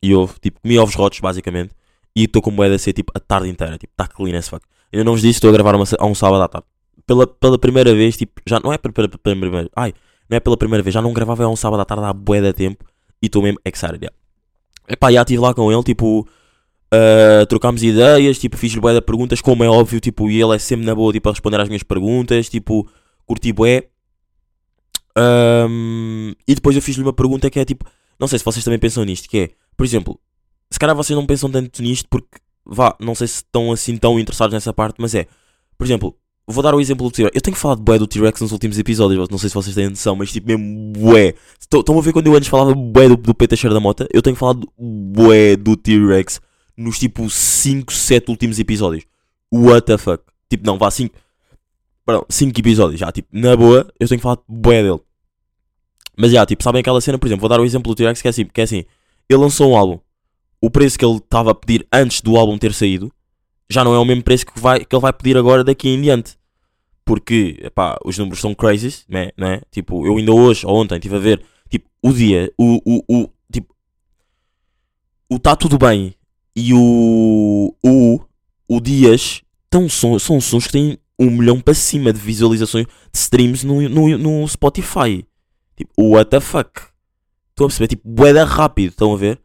e 0.00 0.14
ovo. 0.14 0.36
Tipo, 0.40 0.60
comi 0.60 0.78
ovos 0.78 0.94
rotos, 0.94 1.18
basicamente. 1.18 1.74
E 2.14 2.24
estou 2.24 2.40
com 2.40 2.52
boeda 2.52 2.78
cedo, 2.78 2.94
tipo, 2.94 3.12
a 3.12 3.18
tarde 3.18 3.48
inteira. 3.48 3.76
Tipo, 3.76 3.92
está 3.92 4.06
clean 4.06 4.38
as 4.38 4.48
fuck. 4.48 4.64
Ainda 4.92 5.02
não 5.02 5.14
vos 5.14 5.20
disse, 5.20 5.38
estou 5.38 5.50
a 5.50 5.52
gravar 5.52 5.74
uma, 5.74 5.84
a 5.98 6.06
um 6.06 6.14
sábado 6.14 6.44
à 6.44 6.46
tarde. 6.46 6.68
Pela, 7.04 7.26
pela 7.26 7.58
primeira 7.58 7.92
vez, 7.92 8.16
tipo, 8.16 8.40
já 8.46 8.60
não 8.60 8.72
é 8.72 8.78
pela, 8.78 9.08
primeira 9.08 9.68
Ai, 9.74 9.92
não 10.30 10.36
é 10.36 10.38
pela 10.38 10.56
primeira 10.56 10.80
vez, 10.80 10.94
já 10.94 11.02
não 11.02 11.12
gravava 11.12 11.42
a 11.42 11.48
um 11.48 11.56
sábado 11.56 11.80
à 11.80 11.84
tarde 11.84 12.04
há 12.04 12.12
bué 12.12 12.40
de 12.40 12.52
tempo. 12.52 12.84
E 13.20 13.26
estou 13.26 13.42
mesmo 13.42 13.58
excited, 13.64 13.98
yeah. 14.00 14.16
Epá, 14.88 15.10
já 15.10 15.22
estive 15.22 15.40
lá 15.40 15.52
com 15.52 15.72
ele, 15.72 15.82
tipo, 15.82 16.20
uh, 16.20 17.46
trocámos 17.48 17.82
ideias, 17.82 18.38
tipo, 18.38 18.56
fiz-lhe 18.56 18.80
bué 18.80 18.94
de 18.94 19.00
perguntas, 19.00 19.40
como 19.40 19.64
é 19.64 19.68
óbvio, 19.68 19.98
tipo, 19.98 20.30
e 20.30 20.40
ele 20.40 20.54
é 20.54 20.58
sempre 20.60 20.86
na 20.86 20.94
boa, 20.94 21.12
tipo, 21.12 21.28
a 21.28 21.32
responder 21.32 21.60
às 21.60 21.68
minhas 21.68 21.82
perguntas, 21.82 22.48
tipo, 22.48 22.88
curti 23.26 23.52
bué. 23.52 23.88
Um, 25.16 26.32
e 26.46 26.54
depois 26.54 26.76
eu 26.76 26.82
fiz-lhe 26.82 27.02
uma 27.02 27.12
pergunta 27.12 27.48
que 27.48 27.58
é 27.58 27.64
tipo, 27.64 27.84
não 28.20 28.28
sei 28.28 28.38
se 28.38 28.44
vocês 28.44 28.64
também 28.64 28.78
pensam 28.78 29.04
nisto, 29.04 29.28
que 29.28 29.38
é, 29.38 29.50
por 29.76 29.84
exemplo, 29.84 30.20
se 30.70 30.78
calhar 30.78 30.94
vocês 30.94 31.16
não 31.16 31.26
pensam 31.26 31.50
tanto 31.50 31.82
nisto 31.82 32.06
porque, 32.10 32.38
vá, 32.64 32.94
não 33.00 33.14
sei 33.14 33.26
se 33.26 33.36
estão 33.36 33.72
assim 33.72 33.96
tão 33.96 34.18
interessados 34.18 34.52
nessa 34.52 34.72
parte, 34.72 34.96
mas 34.98 35.14
é, 35.14 35.26
por 35.78 35.86
exemplo, 35.86 36.16
vou 36.46 36.62
dar 36.62 36.74
o 36.74 36.80
exemplo 36.80 37.06
do 37.06 37.12
T-Rex. 37.12 37.34
Eu 37.34 37.40
tenho 37.40 37.56
falado 37.56 37.82
bué 37.82 37.98
do 37.98 38.06
T-Rex 38.06 38.40
nos 38.40 38.52
últimos 38.52 38.78
episódios, 38.78 39.28
não 39.28 39.38
sei 39.38 39.48
se 39.48 39.54
vocês 39.54 39.74
têm 39.74 39.88
noção, 39.88 40.14
mas 40.16 40.32
tipo 40.32 40.46
mesmo 40.46 40.92
bué. 40.92 41.34
Estão 41.58 41.98
a 41.98 42.02
ver 42.02 42.12
quando 42.12 42.26
eu 42.26 42.34
antes 42.34 42.48
falava 42.48 42.74
bué 42.74 43.08
do, 43.08 43.16
do 43.16 43.34
Peter 43.34 43.58
Cheiro 43.58 43.74
da 43.74 43.80
Mota? 43.80 44.06
Eu 44.12 44.22
tenho 44.22 44.36
falado 44.36 44.70
bué 44.78 45.56
do 45.56 45.76
T-Rex 45.76 46.40
nos 46.76 46.98
tipo 46.98 47.28
5, 47.28 47.92
7 47.92 48.30
últimos 48.30 48.58
episódios. 48.58 49.04
What 49.52 49.86
the 49.86 49.98
fuck? 49.98 50.22
Tipo, 50.50 50.66
não, 50.66 50.78
vá 50.78 50.90
5. 50.90 51.14
Perdão, 52.04 52.24
5 52.28 52.60
episódios 52.60 53.00
já, 53.00 53.10
tipo, 53.10 53.28
na 53.32 53.56
boa, 53.56 53.90
eu 53.98 54.06
tenho 54.06 54.20
falado 54.20 54.42
bué 54.48 54.82
dele. 54.82 55.00
Mas 56.16 56.32
já, 56.32 56.46
tipo, 56.46 56.62
sabem 56.62 56.80
aquela 56.80 57.00
cena, 57.00 57.18
por 57.18 57.26
exemplo, 57.26 57.42
vou 57.42 57.48
dar 57.48 57.60
o 57.60 57.64
exemplo 57.64 57.92
do 57.92 57.96
T-Rex 57.96 58.22
que 58.22 58.28
é 58.28 58.30
assim, 58.30 58.44
que 58.46 58.60
é 58.60 58.64
assim, 58.64 58.84
ele 59.28 59.40
lançou 59.40 59.70
um 59.70 59.76
álbum, 59.76 59.98
o 60.60 60.70
preço 60.70 60.98
que 60.98 61.04
ele 61.04 61.16
estava 61.16 61.50
a 61.50 61.54
pedir 61.54 61.86
antes 61.92 62.20
do 62.20 62.36
álbum 62.36 62.56
ter 62.56 62.72
saído, 62.72 63.12
já 63.68 63.84
não 63.84 63.94
é 63.94 63.98
o 63.98 64.04
mesmo 64.04 64.22
preço 64.22 64.46
que, 64.46 64.58
vai, 64.58 64.84
que 64.84 64.94
ele 64.94 65.02
vai 65.02 65.12
pedir 65.12 65.36
agora 65.36 65.62
daqui 65.62 65.88
em 65.88 66.00
diante. 66.00 66.36
Porque, 67.04 67.58
epá, 67.62 67.98
os 68.04 68.18
números 68.18 68.40
são 68.40 68.54
crazy, 68.54 69.04
né, 69.08 69.30
né? 69.36 69.60
Tipo, 69.70 70.06
eu 70.06 70.16
ainda 70.16 70.32
hoje, 70.32 70.66
ou 70.66 70.76
ontem, 70.80 70.96
estive 70.96 71.16
a 71.16 71.20
ver, 71.20 71.42
tipo, 71.68 71.88
o 72.02 72.12
dia, 72.12 72.52
o, 72.58 72.80
o, 72.84 73.04
o 73.08 73.30
tipo, 73.52 73.74
o 75.30 75.38
Tá 75.38 75.54
Tudo 75.54 75.78
Bem 75.78 76.14
e 76.54 76.72
o, 76.74 77.74
o, 77.84 78.20
o 78.68 78.80
Dias, 78.80 79.42
tão, 79.70 79.88
são, 79.88 80.18
são 80.18 80.40
sons 80.40 80.66
que 80.66 80.72
têm 80.72 80.98
um 81.18 81.30
milhão 81.30 81.60
para 81.60 81.74
cima 81.74 82.12
de 82.12 82.18
visualizações, 82.18 82.86
de 82.86 83.18
streams 83.18 83.64
no, 83.64 83.88
no, 83.88 84.18
no 84.18 84.48
Spotify. 84.48 85.24
Tipo, 85.76 85.92
what 85.96 86.30
the 86.30 86.40
fuck? 86.40 86.70
Estão 87.50 87.66
a 87.66 87.68
perceber? 87.68 87.88
Tipo, 87.88 88.08
boeda 88.08 88.44
rápido, 88.44 88.90
estão 88.90 89.12
a 89.12 89.16
ver? 89.16 89.40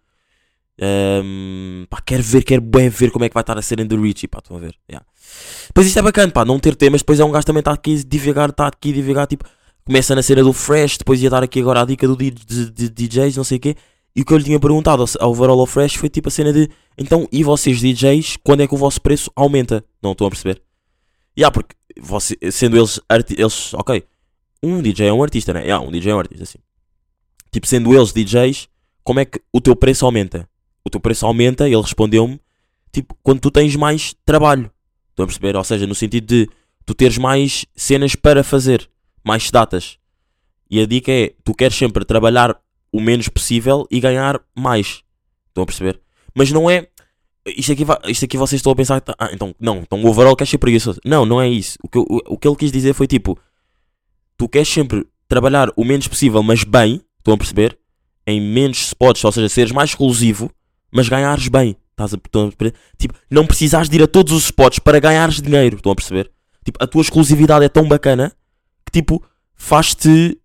Um, 0.82 1.86
pá, 1.90 2.02
quero 2.04 2.24
ver, 2.24 2.44
quero 2.44 2.62
bué 2.62 2.90
ver 2.90 3.12
como 3.12 3.24
é 3.24 3.30
que 3.30 3.34
vai 3.36 3.42
estar 3.42 3.58
a 3.58 3.62
cena 3.62 3.86
do 3.86 4.02
Richie, 4.02 4.28
pá, 4.28 4.40
estão 4.40 4.58
a 4.58 4.60
ver? 4.60 4.76
Yeah. 4.90 5.06
Depois 5.68 5.86
isto 5.86 6.00
é 6.00 6.02
bacana, 6.02 6.32
pá, 6.32 6.44
não 6.44 6.60
ter 6.60 6.76
temas, 6.76 7.02
depois 7.02 7.20
é 7.20 7.26
um 7.26 7.32
gajo 7.32 7.46
também 7.46 7.60
está 7.60 7.72
aqui 7.72 8.00
a 8.00 8.04
divagar, 8.08 8.50
está 8.50 8.68
aqui 8.68 8.90
a 8.90 8.94
divagar, 8.94 9.28
tipo, 9.28 9.46
começa 9.86 10.16
na 10.16 10.24
cena 10.24 10.44
do 10.44 10.52
Fresh, 10.54 10.98
depois 10.98 11.22
ia 11.22 11.30
dar 11.30 11.44
aqui 11.44 11.60
agora 11.60 11.82
a 11.82 11.86
dica 11.86 12.08
do 12.08 12.16
de, 12.16 12.32
de, 12.32 12.90
DJs, 12.90 13.38
não 13.38 13.44
sei 13.44 13.58
o 13.58 13.60
quê, 13.60 13.76
e 14.16 14.22
o 14.22 14.26
que 14.26 14.34
eu 14.34 14.38
lhe 14.38 14.44
tinha 14.44 14.60
perguntado 14.60 15.06
ao 15.20 15.30
overall 15.30 15.60
ao 15.60 15.68
Fresh 15.68 15.96
foi 15.96 16.10
tipo 16.10 16.30
a 16.30 16.32
cena 16.32 16.52
de, 16.52 16.68
então, 16.98 17.28
e 17.32 17.44
vocês 17.44 17.80
DJs, 17.80 18.38
quando 18.44 18.62
é 18.62 18.68
que 18.68 18.74
o 18.74 18.78
vosso 18.78 19.00
preço 19.02 19.32
aumenta? 19.36 19.86
Não 20.02 20.14
estão 20.14 20.26
a 20.26 20.30
perceber? 20.32 20.62
Yeah, 21.38 21.54
porque, 21.54 21.76
você, 22.00 22.36
sendo 22.52 22.76
eles, 22.76 23.00
eles, 23.38 23.74
ok, 23.76 24.04
um 24.64 24.82
DJ 24.82 25.08
é 25.08 25.14
um 25.14 25.24
artista, 25.24 25.54
né? 25.54 25.62
Yeah, 25.62 25.86
um 25.86 25.92
DJ 25.92 26.12
é 26.12 26.16
um 26.16 26.20
artista, 26.20 26.44
assim. 26.44 26.60
Tipo, 27.52 27.68
sendo 27.68 27.94
eles 27.94 28.14
DJs, 28.14 28.70
como 29.04 29.20
é 29.20 29.26
que 29.26 29.42
o 29.52 29.60
teu 29.60 29.76
preço 29.76 30.06
aumenta? 30.06 30.48
O 30.86 30.90
teu 30.90 31.00
preço 31.00 31.26
aumenta, 31.26 31.68
ele 31.68 31.82
respondeu-me, 31.82 32.40
tipo, 32.92 33.16
quando 33.22 33.40
tu 33.40 33.52
tens 33.52 33.76
mais 33.76 34.16
trabalho. 34.26 34.72
Estão 35.10 35.24
a 35.24 35.28
perceber? 35.28 35.56
Ou 35.56 35.64
seja, 35.64 35.86
no 35.86 35.96
sentido 35.96 36.26
de 36.26 36.50
tu 36.86 36.94
teres 36.94 37.18
mais 37.18 37.66
cenas 37.76 38.16
para 38.16 38.44
fazer, 38.44 38.90
mais 39.24 39.50
datas. 39.52 39.98
E 40.70 40.80
a 40.80 40.86
dica 40.86 41.12
é, 41.12 41.34
tu 41.44 41.54
queres 41.54 41.76
sempre 41.76 42.06
trabalhar 42.06 42.58
o 42.92 43.02
menos 43.02 43.28
possível 43.28 43.86
e 43.92 44.00
ganhar 44.00 44.40
mais. 44.56 45.04
Estão 45.50 45.64
a 45.64 45.66
perceber? 45.66 46.00
Mas 46.34 46.52
não 46.52 46.70
é. 46.70 46.88
Isto 47.46 47.74
aqui, 47.74 47.86
isto 48.08 48.26
aqui 48.26 48.38
vocês 48.38 48.60
estão 48.60 48.72
a 48.72 48.76
pensar. 48.76 49.04
Ah, 49.18 49.30
então, 49.34 49.54
não, 49.60 49.80
então 49.80 50.02
o 50.02 50.08
overall 50.08 50.36
quer 50.36 50.48
ser 50.48 50.58
preguiçoso. 50.58 51.00
Não, 51.04 51.26
não 51.26 51.42
é 51.42 51.50
isso. 51.50 51.78
O 51.84 51.90
que, 51.90 51.98
o, 51.98 52.06
o 52.28 52.38
que 52.38 52.48
ele 52.48 52.56
quis 52.56 52.72
dizer 52.72 52.94
foi 52.94 53.08
tipo: 53.08 53.38
tu 54.42 54.50
queres 54.50 54.68
sempre 54.68 55.06
trabalhar 55.28 55.70
o 55.76 55.86
menos 55.86 56.08
possível, 56.08 56.42
mas 56.42 56.64
bem. 56.64 57.00
Estão 57.20 57.36
a 57.36 57.38
perceber? 57.38 57.78
Em 58.26 58.42
menos 58.42 58.88
spots, 58.88 59.24
ou 59.24 59.32
seja, 59.32 59.48
seres 59.48 59.72
mais 59.72 59.92
exclusivo, 59.92 60.52
mas 60.92 61.08
ganhares 61.08 61.48
bem. 61.48 61.76
Estás 61.92 62.16
a, 62.16 62.18
a? 62.18 62.72
Tipo, 62.98 63.14
não 63.30 63.46
precisares 63.46 63.88
de 63.88 63.98
ir 63.98 64.02
a 64.02 64.08
todos 64.08 64.34
os 64.34 64.46
spots 64.46 64.80
para 64.80 65.00
ganhares 65.00 65.40
dinheiro. 65.40 65.76
Estão 65.76 65.92
a 65.92 65.96
perceber? 65.96 66.32
Tipo, 66.66 66.84
a 66.84 66.88
tua 66.88 67.04
exclusividade 67.04 67.64
é 67.64 67.70
tão 67.70 67.88
bacana 67.88 68.36
que 68.84 68.92
tipo, 68.92 69.24
faz-te 69.56 70.40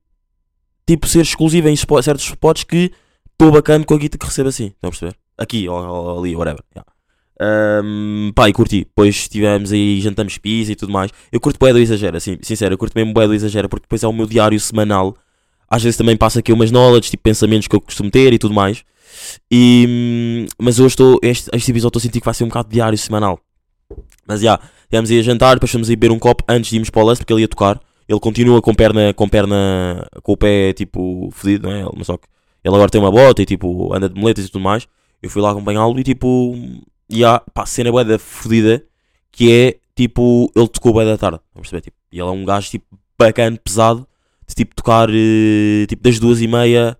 tipo, 0.86 1.06
ser 1.06 1.22
exclusivo 1.22 1.70
em 1.70 1.74
spo- 1.74 2.02
certos 2.02 2.26
spots 2.26 2.64
que 2.64 2.92
estou 3.32 3.50
bacana 3.50 3.82
com 3.82 3.94
a 3.94 3.98
guita 3.98 4.18
que 4.18 4.26
recebo 4.26 4.50
assim. 4.50 4.66
Estão 4.66 4.88
a 4.88 4.90
perceber? 4.90 5.16
Aqui 5.38 5.66
ou, 5.70 5.78
ou 5.82 6.18
ali, 6.20 6.36
whatever. 6.36 6.62
Yeah. 6.74 6.92
Um, 7.40 8.32
pá, 8.34 8.48
e 8.48 8.52
curti. 8.52 8.80
Depois 8.80 9.14
estivemos 9.14 9.72
aí, 9.72 10.00
jantamos 10.00 10.38
pizza 10.38 10.72
e 10.72 10.76
tudo 10.76 10.92
mais. 10.92 11.10
Eu 11.30 11.40
curto 11.40 11.58
bué 11.58 11.72
do 11.72 11.78
exagero, 11.78 12.16
assim, 12.16 12.38
sincero, 12.42 12.74
eu 12.74 12.78
curto 12.78 12.94
mesmo 12.96 13.12
bué 13.12 13.26
do 13.26 13.34
exagero 13.34 13.68
porque 13.68 13.84
depois 13.84 14.02
é 14.02 14.08
o 14.08 14.12
meu 14.12 14.26
diário 14.26 14.58
semanal. 14.58 15.14
Às 15.68 15.82
vezes 15.82 15.96
também 15.96 16.16
passa 16.16 16.38
aqui 16.38 16.52
umas 16.52 16.70
knowledge, 16.70 17.10
tipo 17.10 17.22
pensamentos 17.22 17.68
que 17.68 17.76
eu 17.76 17.80
costumo 17.80 18.10
ter 18.10 18.32
e 18.32 18.38
tudo 18.38 18.54
mais. 18.54 18.84
E, 19.50 19.86
hum, 19.88 20.46
mas 20.58 20.78
hoje 20.78 20.88
estou, 20.88 21.18
este, 21.22 21.50
este 21.52 21.70
episódio 21.70 21.98
estou 21.98 22.00
a 22.00 22.02
sentir 22.02 22.20
que 22.20 22.24
vai 22.24 22.34
ser 22.34 22.44
um 22.44 22.48
bocado 22.48 22.68
diário 22.68 22.96
semanal. 22.96 23.40
Mas 24.26 24.40
já, 24.40 24.58
estivemos 24.82 25.10
aí 25.10 25.18
a 25.18 25.22
jantar, 25.22 25.54
depois 25.54 25.70
fomos 25.70 25.88
aí 25.88 25.96
beber 25.96 26.12
um 26.12 26.18
copo 26.18 26.44
antes 26.48 26.70
de 26.70 26.76
irmos 26.76 26.90
para 26.90 27.02
o 27.02 27.06
lance 27.06 27.20
porque 27.20 27.32
ele 27.32 27.42
ia 27.42 27.48
tocar. 27.48 27.80
Ele 28.08 28.20
continua 28.20 28.62
com 28.62 28.74
perna, 28.74 29.12
com 29.14 29.28
perna, 29.28 30.06
com 30.22 30.32
o 30.32 30.36
pé 30.36 30.72
tipo 30.72 31.28
fedido, 31.32 31.68
não 31.68 31.74
é? 31.74 31.84
Mas 31.96 32.06
só 32.06 32.16
que 32.16 32.26
ele 32.64 32.74
agora 32.74 32.88
tem 32.88 33.00
uma 33.00 33.10
bota 33.10 33.42
e 33.42 33.46
tipo 33.46 33.92
anda 33.94 34.08
de 34.08 34.18
moletas 34.18 34.44
e 34.44 34.48
tudo 34.48 34.62
mais. 34.62 34.86
Eu 35.22 35.30
fui 35.30 35.42
lá 35.42 35.50
acompanhá-lo 35.50 35.98
e 35.98 36.04
tipo, 36.04 36.54
e 37.08 37.24
há, 37.24 37.40
pá, 37.40 37.64
cena 37.66 37.90
bué 37.92 38.04
da 38.04 38.18
fodida 38.18 38.84
que 39.30 39.52
é 39.52 39.78
tipo, 39.94 40.50
ele 40.54 40.68
tocou 40.68 40.92
bué 40.92 41.04
da 41.04 41.16
tarde, 41.18 41.40
vamos 41.54 41.68
perceber? 41.68 41.82
Tipo, 41.82 41.96
e 42.12 42.18
ele 42.18 42.28
é 42.28 42.32
um 42.32 42.44
gajo 42.44 42.70
tipo 42.70 42.98
bacana, 43.18 43.56
pesado, 43.62 44.06
de 44.46 44.54
tipo 44.54 44.74
tocar 44.74 45.08
eh, 45.10 45.86
tipo 45.88 46.02
das 46.02 46.18
duas 46.18 46.40
e 46.40 46.46
meia 46.46 46.96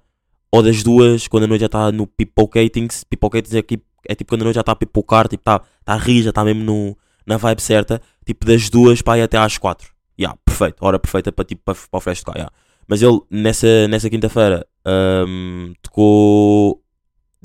ou 0.51 0.63
das 0.63 0.83
duas, 0.83 1.29
quando 1.29 1.45
a 1.45 1.47
noite 1.47 1.61
já 1.61 1.67
está 1.67 1.93
no 1.93 2.07
pipocating. 2.07 2.89
Pipocating 3.09 3.57
é, 3.59 3.63
tipo- 3.63 3.85
é 4.09 4.15
tipo 4.15 4.31
quando 4.31 4.43
a 4.43 4.45
noite 4.45 4.55
já 4.57 4.61
está 4.61 4.73
a 4.73 4.77
pipocar, 4.77 5.29
tipo, 5.29 5.41
está 5.43 5.59
tá 5.85 5.93
a 5.95 5.97
rir, 5.97 6.23
já 6.23 6.31
está 6.31 6.45
mesmo 6.45 6.63
no, 6.63 6.97
na 7.27 7.37
vibe 7.37 7.61
certa. 7.61 8.01
Tipo, 8.25 8.47
das 8.47 8.71
duas 8.71 9.03
para 9.03 9.19
ir 9.19 9.23
até 9.23 9.37
às 9.39 9.59
quatro. 9.59 9.93
Yeah, 10.19 10.39
perfeito, 10.45 10.77
hora 10.81 10.99
perfeita 10.99 11.31
para, 11.33 11.45
tipo, 11.45 11.63
para, 11.65 11.75
para 11.75 11.99
o 11.99 12.01
Fresh 12.01 12.21
tocar. 12.23 12.37
Yeah. 12.39 12.53
Mas 12.89 13.03
ele, 13.03 13.21
nessa, 13.31 13.87
nessa 13.89 14.09
quinta-feira, 14.09 14.67
ahm, 14.85 15.73
tocou 15.83 16.83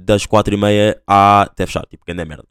das 0.06 0.26
quatro 0.26 0.54
e 0.54 0.58
meia 0.58 1.02
à 1.08 1.44
até 1.44 1.66
fechar. 1.66 1.86
Tipo, 1.88 2.06
que 2.06 2.12
é 2.12 2.16
merda. 2.16 2.46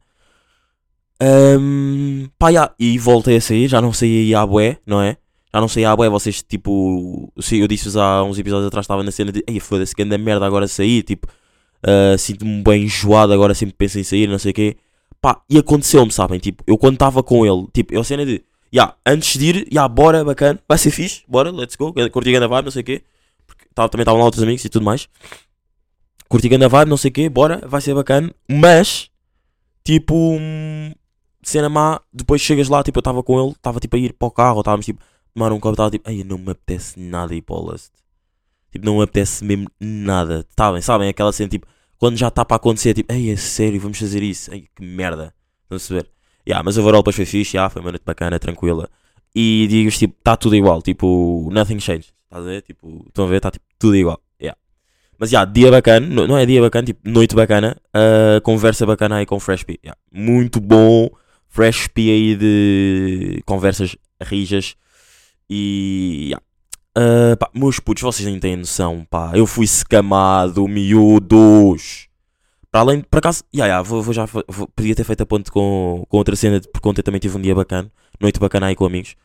Ahm, 1.23 2.29
pá, 2.39 2.49
yeah, 2.49 2.75
e 2.79 2.99
voltei 2.99 3.37
a 3.37 3.41
sair, 3.41 3.69
já 3.69 3.81
não 3.81 3.93
saí 3.93 4.35
à 4.35 4.47
bué, 4.47 4.79
não 4.87 5.03
é? 5.03 5.17
Já 5.53 5.61
não 5.61 5.69
sei 5.69 5.85
à 5.85 5.95
bué, 5.95 6.09
vocês 6.09 6.43
tipo. 6.43 7.33
Eu 7.53 7.69
disse-vos 7.69 7.97
há 7.97 8.23
uns 8.23 8.39
episódios 8.39 8.69
atrás, 8.69 8.85
estava 8.85 9.03
na 9.03 9.11
cena 9.11 9.33
de. 9.33 9.45
Foda-se, 9.61 9.95
anda 10.01 10.17
merda 10.17 10.47
agora 10.47 10.67
sair. 10.67 11.03
Tipo, 11.03 11.29
ah, 11.83 12.17
sinto-me 12.19 12.63
bem 12.63 12.85
enjoado 12.85 13.33
agora, 13.33 13.55
sempre 13.55 13.75
penso 13.77 13.99
em 13.99 14.05
sair, 14.05 14.29
não 14.29 14.39
sei 14.39 14.53
o 14.53 14.55
quê. 14.55 14.77
Pá, 15.21 15.43
e 15.51 15.59
aconteceu-me, 15.59 16.11
sabem? 16.13 16.39
Tipo, 16.39 16.65
eu 16.67 16.79
quando 16.79 16.95
estava 16.95 17.23
com 17.23 17.45
ele, 17.45 17.67
tipo, 17.73 17.95
eu 17.95 18.01
a 18.01 18.05
cena 18.05 18.25
de. 18.25 18.43
Ya, 18.73 18.95
antes 19.05 19.37
de 19.37 19.47
ir, 19.47 19.69
ya, 19.73 19.89
bora, 19.89 20.25
bacana, 20.25 20.61
vai 20.69 20.79
ser 20.79 20.93
fixe, 20.93 21.25
bora, 21.27 21.51
let's 21.51 21.75
go, 21.75 21.93
curti 22.13 22.37
a 22.37 22.47
vibe, 22.47 22.65
não 22.65 22.71
sei 22.71 22.83
o 22.83 22.85
quê. 22.85 23.03
Porque 23.45 23.65
tava, 23.75 23.89
também 23.89 24.03
estavam 24.03 24.21
lá 24.21 24.27
outros 24.27 24.43
amigos 24.43 24.65
e 24.65 24.69
tudo 24.69 24.85
mais. 24.85 25.09
Curti 26.31 26.49
a 26.55 26.69
vibe, 26.69 26.89
não 26.89 26.97
sei 26.97 27.11
o 27.11 27.13
quê, 27.13 27.29
bora, 27.29 27.61
vai 27.67 27.81
ser 27.81 27.93
bacana. 27.93 28.33
Mas, 28.49 29.11
tipo, 29.83 30.15
hum, 30.15 30.93
cena 31.43 31.69
má, 31.69 32.01
depois 32.13 32.41
chegas 32.41 32.69
lá, 32.69 32.85
tipo, 32.85 32.99
eu 32.99 33.01
estava 33.01 33.21
com 33.21 33.43
ele, 33.43 33.51
estava 33.51 33.81
tipo 33.81 33.97
a 33.97 33.99
ir 33.99 34.13
para 34.13 34.29
o 34.29 34.31
carro, 34.31 34.61
estávamos 34.61 34.87
tipo, 34.87 35.01
tomar 35.35 35.51
um 35.53 35.59
copo, 35.59 35.73
estava 35.73 35.91
tipo, 35.91 36.09
ai, 36.09 36.23
não 36.23 36.39
me 36.39 36.53
apetece 36.53 37.01
nada 37.01 37.35
ir 37.35 37.43
para 37.43 37.57
o. 37.57 37.75
Tipo, 38.71 38.87
não 38.87 38.99
me 38.99 39.03
apetece 39.03 39.45
mesmo 39.45 39.67
nada. 39.81 40.47
Sabem, 40.57 40.81
sabem, 40.81 41.09
aquela 41.09 41.33
cena, 41.33 41.49
tipo, 41.49 41.67
quando 41.99 42.17
já 42.17 42.29
está 42.29 42.45
para 42.45 42.59
acontecer, 42.59 42.95
tipo, 42.95 43.13
ai, 43.13 43.31
é 43.31 43.37
sério, 43.37 43.81
vamos 43.81 43.99
fazer 43.99 44.23
isso, 44.23 44.53
ai, 44.53 44.67
que 44.73 44.85
merda. 44.85 45.35
A 45.69 45.77
ver? 45.93 46.09
Yeah, 46.47 46.63
mas 46.65 46.79
overall 46.79 47.03
depois 47.03 47.17
foi 47.17 47.27
fixe, 47.27 47.57
yeah, 47.57 47.69
foi 47.69 47.83
uma 47.83 47.91
noite 47.91 48.05
bacana, 48.05 48.39
tranquila. 48.39 48.89
E 49.35 49.67
digo-vos, 49.69 49.99
tipo, 49.99 50.15
está 50.17 50.37
tudo 50.37 50.55
igual, 50.55 50.81
tipo, 50.81 51.49
nothing 51.51 51.81
changed. 51.81 52.15
Estás 52.25 52.45
a 52.45 52.49
ver? 52.49 52.63
Tipo, 52.63 53.05
estão 53.09 53.25
a 53.25 53.29
ver? 53.29 53.39
Está 53.39 53.51
tipo, 53.51 53.65
tudo 53.81 53.97
igual. 53.97 54.21
Yeah. 55.21 55.21
Mas 55.21 55.31
já, 55.31 55.45
dia 55.45 55.71
bacana, 55.71 56.27
não, 56.27 56.37
é 56.37 56.47
dia 56.47 56.61
bacana, 56.63 56.87
tipo, 56.87 57.01
noite 57.09 57.35
bacana, 57.35 57.77
ah, 57.93 58.41
conversa 58.43 58.87
bacana 58.87 59.17
aí 59.17 59.27
com 59.27 59.39
Fresh 59.39 59.65
P. 59.65 59.79
Yeah. 59.85 59.99
Muito 60.11 60.61
bom, 60.61 61.11
Fresh 61.49 61.89
P 61.89 62.11
aí 62.11 62.37
de 62.37 63.43
conversas 63.45 63.97
rijas. 64.23 64.75
E. 65.49 66.27
Yeah. 66.29 66.43
Ah, 66.97 67.37
pá, 67.37 67.51
meus 67.55 67.79
putos, 67.79 68.03
vocês 68.03 68.27
nem 68.29 68.39
têm 68.41 68.57
noção, 68.57 69.07
pá. 69.09 69.33
Eu 69.35 69.47
fui 69.47 69.65
escamado, 69.65 70.67
miúdos. 70.67 72.09
Para 72.71 72.81
além, 72.81 73.01
por 73.01 73.19
acaso, 73.19 73.43
yeah, 73.55 73.67
yeah, 73.67 73.83
vou, 73.83 74.01
vou 74.01 74.15
já, 74.15 74.25
vou- 74.27 74.69
podia 74.77 74.95
ter 74.95 75.03
feito 75.03 75.23
a 75.23 75.27
ponte 75.27 75.51
com, 75.51 76.05
com 76.09 76.17
outra 76.17 76.37
cena, 76.37 76.61
porque 76.73 76.89
ontem 76.89 77.03
também 77.03 77.21
tive 77.21 77.37
um 77.37 77.41
dia 77.41 77.53
bacana, 77.55 77.91
noite 78.21 78.39
bacana 78.39 78.67
aí 78.67 78.77
com 78.77 78.85
amigos. 78.87 79.17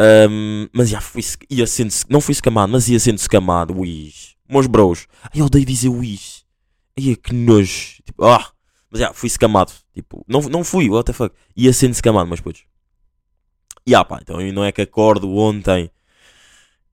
Ahm, 0.00 0.66
mas 0.72 0.88
já 0.88 1.00
fui, 1.00 1.22
sc- 1.22 1.44
ia 1.48 1.64
sendo, 1.66 1.92
não 2.08 2.20
fui 2.20 2.32
escamado, 2.32 2.72
mas 2.72 2.88
ia 2.88 2.98
sendo 2.98 3.18
escamado, 3.18 3.78
uis. 3.78 4.34
Meus 4.52 4.66
bros, 4.66 5.06
ai 5.22 5.40
eu 5.40 5.46
odeio 5.46 5.64
dizer 5.64 5.88
uis. 5.88 6.44
Ai 6.98 7.16
que 7.16 7.32
nojo, 7.32 8.02
tipo, 8.04 8.24
ah, 8.24 8.52
mas 8.90 9.00
já 9.00 9.12
fui 9.14 9.26
escamado, 9.26 9.72
tipo, 9.94 10.24
não, 10.28 10.42
não 10.42 10.62
fui, 10.62 10.88
what 10.90 11.06
the 11.06 11.12
fuck, 11.12 11.34
ia 11.56 11.72
sendo 11.72 11.92
escamado, 11.92 12.26
meus 12.28 12.40
putos. 12.40 12.64
E 13.86 13.94
ah 13.94 14.04
pá, 14.04 14.18
então 14.20 14.40
não 14.52 14.64
é 14.64 14.70
que 14.70 14.82
acordo 14.82 15.34
ontem 15.34 15.90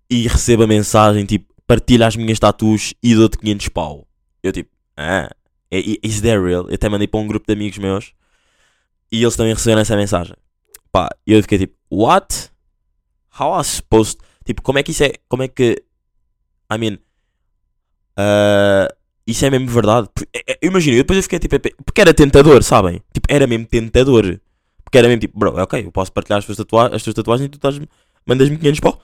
e 0.09 0.27
recebo 0.27 0.63
a 0.63 0.67
mensagem 0.67 1.25
tipo, 1.25 1.53
partilha 1.67 2.07
as 2.07 2.15
minhas 2.15 2.39
tatuas 2.39 2.93
e 3.03 3.13
dou-te 3.13 3.37
500 3.37 3.69
pau. 3.69 4.07
Eu 4.41 4.51
tipo, 4.51 4.71
ah, 4.97 5.29
é- 5.69 5.79
é- 5.79 5.99
is 6.01 6.21
that 6.21 6.39
real? 6.39 6.67
Eu 6.67 6.75
até 6.75 6.89
mandei 6.89 7.07
para 7.07 7.19
um 7.19 7.27
grupo 7.27 7.45
de 7.45 7.53
amigos 7.53 7.77
meus 7.77 8.13
e 9.11 9.21
eles 9.21 9.35
também 9.35 9.53
receberam 9.53 9.81
essa 9.81 9.95
mensagem. 9.95 10.35
Pá, 10.91 11.09
eu 11.27 11.41
fiquei 11.41 11.59
tipo, 11.59 11.75
what? 11.91 12.49
How 13.39 13.59
I 13.59 13.63
supposed? 13.63 14.17
Tipo, 14.45 14.61
como 14.61 14.79
é 14.79 14.83
que 14.83 14.91
isso 14.91 15.03
é? 15.03 15.13
Como 15.27 15.43
é 15.43 15.47
que. 15.47 15.83
I 16.71 16.77
mean. 16.77 16.97
Ah, 18.19 18.87
isso 19.25 19.45
é 19.45 19.49
mesmo 19.49 19.67
verdade? 19.67 20.09
É- 20.33 20.53
é- 20.53 20.59
Imagina, 20.63 20.97
eu 20.97 21.03
depois 21.03 21.17
eu 21.17 21.23
fiquei 21.23 21.39
tipo. 21.39 21.55
é- 21.55 21.59
Porque 21.85 22.01
era 22.01 22.13
tentador, 22.13 22.61
sabem? 22.63 23.01
Tipo, 23.13 23.27
era 23.29 23.47
mesmo 23.47 23.65
tentador. 23.65 24.39
Porque 24.83 24.97
era 24.97 25.07
mesmo 25.07 25.21
tipo, 25.21 25.37
bro, 25.39 25.55
ok, 25.61 25.85
eu 25.85 25.91
posso 25.91 26.11
partilhar 26.11 26.39
as 26.39 26.45
tuas, 26.45 26.57
tatua 26.57 26.87
as 26.95 27.03
tuas 27.03 27.13
tatuagens 27.13 27.45
e 27.47 27.49
tu 27.49 27.55
estás 27.55 27.79
mandas-me 28.25 28.57
500 28.57 28.79
pau. 28.81 28.99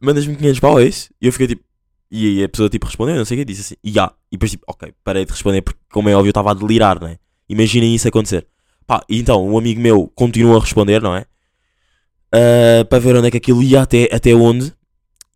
Mandas-me 0.00 0.36
500 0.36 0.60
pau, 0.60 0.78
é 0.80 0.84
isso? 0.84 1.10
E 1.20 1.26
eu 1.26 1.32
fiquei 1.32 1.46
tipo. 1.48 1.64
E 2.10 2.26
aí 2.40 2.44
a 2.44 2.48
pessoa 2.48 2.68
tipo 2.68 2.86
respondeu, 2.86 3.16
não 3.16 3.24
sei 3.24 3.36
o 3.36 3.40
que, 3.40 3.44
disse 3.44 3.60
assim, 3.62 3.74
ya. 3.84 4.12
E 4.30 4.36
depois 4.36 4.50
tipo, 4.50 4.64
ok, 4.68 4.92
parei 5.02 5.24
de 5.24 5.32
responder 5.32 5.62
porque, 5.62 5.80
como 5.90 6.08
é 6.08 6.14
óbvio, 6.14 6.28
eu 6.28 6.32
estava 6.32 6.50
a 6.50 6.54
delirar, 6.54 7.00
né? 7.00 7.18
Imaginem 7.48 7.94
isso 7.94 8.06
acontecer. 8.08 8.46
Pá, 8.86 9.02
e 9.08 9.18
então 9.20 9.46
um 9.48 9.56
amigo 9.58 9.80
meu 9.80 10.10
continua 10.14 10.58
a 10.58 10.60
responder, 10.60 11.00
não 11.02 11.14
é? 11.16 11.24
Ah, 12.32 12.84
para 12.88 12.98
ver 12.98 13.16
onde 13.16 13.28
é 13.28 13.30
que 13.30 13.36
aquilo 13.38 13.62
ia 13.62 13.82
até, 13.82 14.08
até 14.12 14.34
onde. 14.34 14.72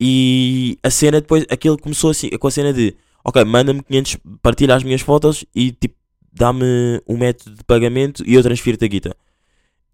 E 0.00 0.78
a 0.82 0.90
cena 0.90 1.20
depois, 1.20 1.44
aquilo 1.50 1.76
começou 1.78 2.10
assim, 2.10 2.30
com 2.30 2.46
a 2.48 2.50
cena 2.50 2.72
de, 2.72 2.96
ok, 3.24 3.44
manda-me 3.44 3.82
500, 3.82 4.16
partilha 4.42 4.74
as 4.74 4.82
minhas 4.82 5.02
fotos 5.02 5.44
e 5.54 5.72
tipo, 5.72 5.94
dá-me 6.32 6.64
um 7.06 7.18
método 7.18 7.56
de 7.56 7.64
pagamento 7.64 8.22
e 8.26 8.34
eu 8.34 8.42
transfiro-te 8.42 8.84
a 8.84 8.88
guita. 8.88 9.16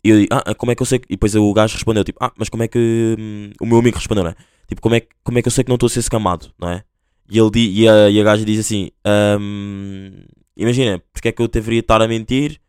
E 0.05 0.11
eu 0.11 0.21
digo, 0.21 0.29
ah, 0.33 0.55
como 0.55 0.71
é 0.71 0.75
que 0.77 0.83
eu 0.83 0.87
sei 0.87 0.99
que... 1.01 1.07
E 1.09 1.17
depois 1.17 1.35
o 1.35 1.53
gajo 1.53 1.75
respondeu, 1.75 2.05
tipo, 2.05 2.19
ah, 2.23 2.33
mas 2.39 2.49
como 2.49 2.63
é 2.63 2.69
que... 2.69 3.17
hum, 3.19 3.51
o 3.61 3.67
meu 3.67 3.79
amigo 3.79 3.97
respondeu, 3.97 4.23
não 4.25 4.31
é? 4.31 4.37
Tipo, 4.69 4.81
como 4.81 4.95
é, 4.95 5.01
que- 5.01 5.09
como 5.25 5.39
é 5.39 5.43
que 5.43 5.49
eu 5.49 5.53
sei 5.53 5.65
que 5.65 5.69
não 5.71 5.75
estou 5.77 5.89
a 5.89 5.91
ser 5.91 6.01
escamado, 6.01 6.53
não 6.59 6.69
é? 6.71 6.85
E, 7.29 7.39
ele, 7.39 7.51
e, 7.57 7.89
a, 7.89 8.09
e 8.11 8.21
a 8.21 8.25
gaja 8.25 8.45
diz 8.45 8.61
assim, 8.61 8.91
hum, 9.41 10.13
imagina, 10.57 11.03
porque 11.13 11.29
é 11.29 11.33
que 11.33 11.43
eu 11.43 11.49
deveria 11.49 11.81
estar 11.81 12.01
a 12.01 12.07
mentir? 12.07 12.61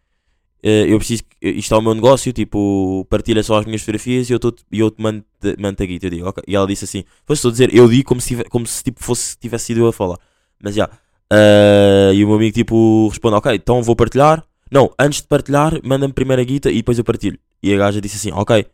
Eh, 0.64 0.86
eu 0.92 0.98
preciso, 0.98 1.24
que- 1.24 1.48
isto 1.50 1.74
é 1.74 1.78
o 1.78 1.82
meu 1.82 1.94
negócio, 1.94 2.34
tipo, 2.34 3.06
partilha 3.10 3.44
só 3.44 3.60
as 3.60 3.66
minhas 3.66 3.82
fotografias 3.82 4.30
e 4.30 4.34
eu, 4.34 4.40
tô, 4.40 4.54
eu 4.72 4.90
te 4.92 5.02
mando, 5.02 5.24
mando 5.60 5.82
a 5.84 5.86
guita. 5.86 6.08
Eu 6.08 6.10
digo. 6.10 6.34
E 6.48 6.56
ela 6.56 6.68
disse 6.68 6.86
assim, 6.86 7.04
pois 7.26 7.38
estou 7.40 7.50
a 7.50 7.52
dizer, 7.52 7.74
eu 7.74 7.88
digo 7.88 8.08
como 8.08 8.20
se, 8.22 8.44
como 8.46 8.66
se 8.66 8.84
tipo, 8.84 9.04
fosse, 9.04 9.38
tivesse 9.38 9.66
sido 9.66 9.82
eu 9.82 9.88
a 9.88 9.94
falar. 9.94 10.18
Mas 10.62 10.76
já. 10.76 10.90
Eh, 11.32 12.12
e 12.16 12.24
o 12.24 12.28
meu 12.28 12.38
amigo 12.38 12.54
tipo 12.56 13.08
responde, 13.10 13.36
ok, 13.36 13.54
então 13.56 13.82
vou 13.84 13.96
partilhar. 13.96 14.44
Não, 14.72 14.92
antes 15.00 15.22
de 15.22 15.28
partilhar, 15.28 15.80
manda-me 15.84 16.14
primeiro 16.14 16.42
a 16.42 16.46
guita 16.46 16.70
e 16.72 16.76
depois 16.78 16.98
eu 16.98 17.04
partilho. 17.04 17.40
E 17.64 17.74
a 17.74 17.78
gaja 17.78 18.02
disse 18.02 18.18
assim, 18.18 18.32
ok, 18.38 18.66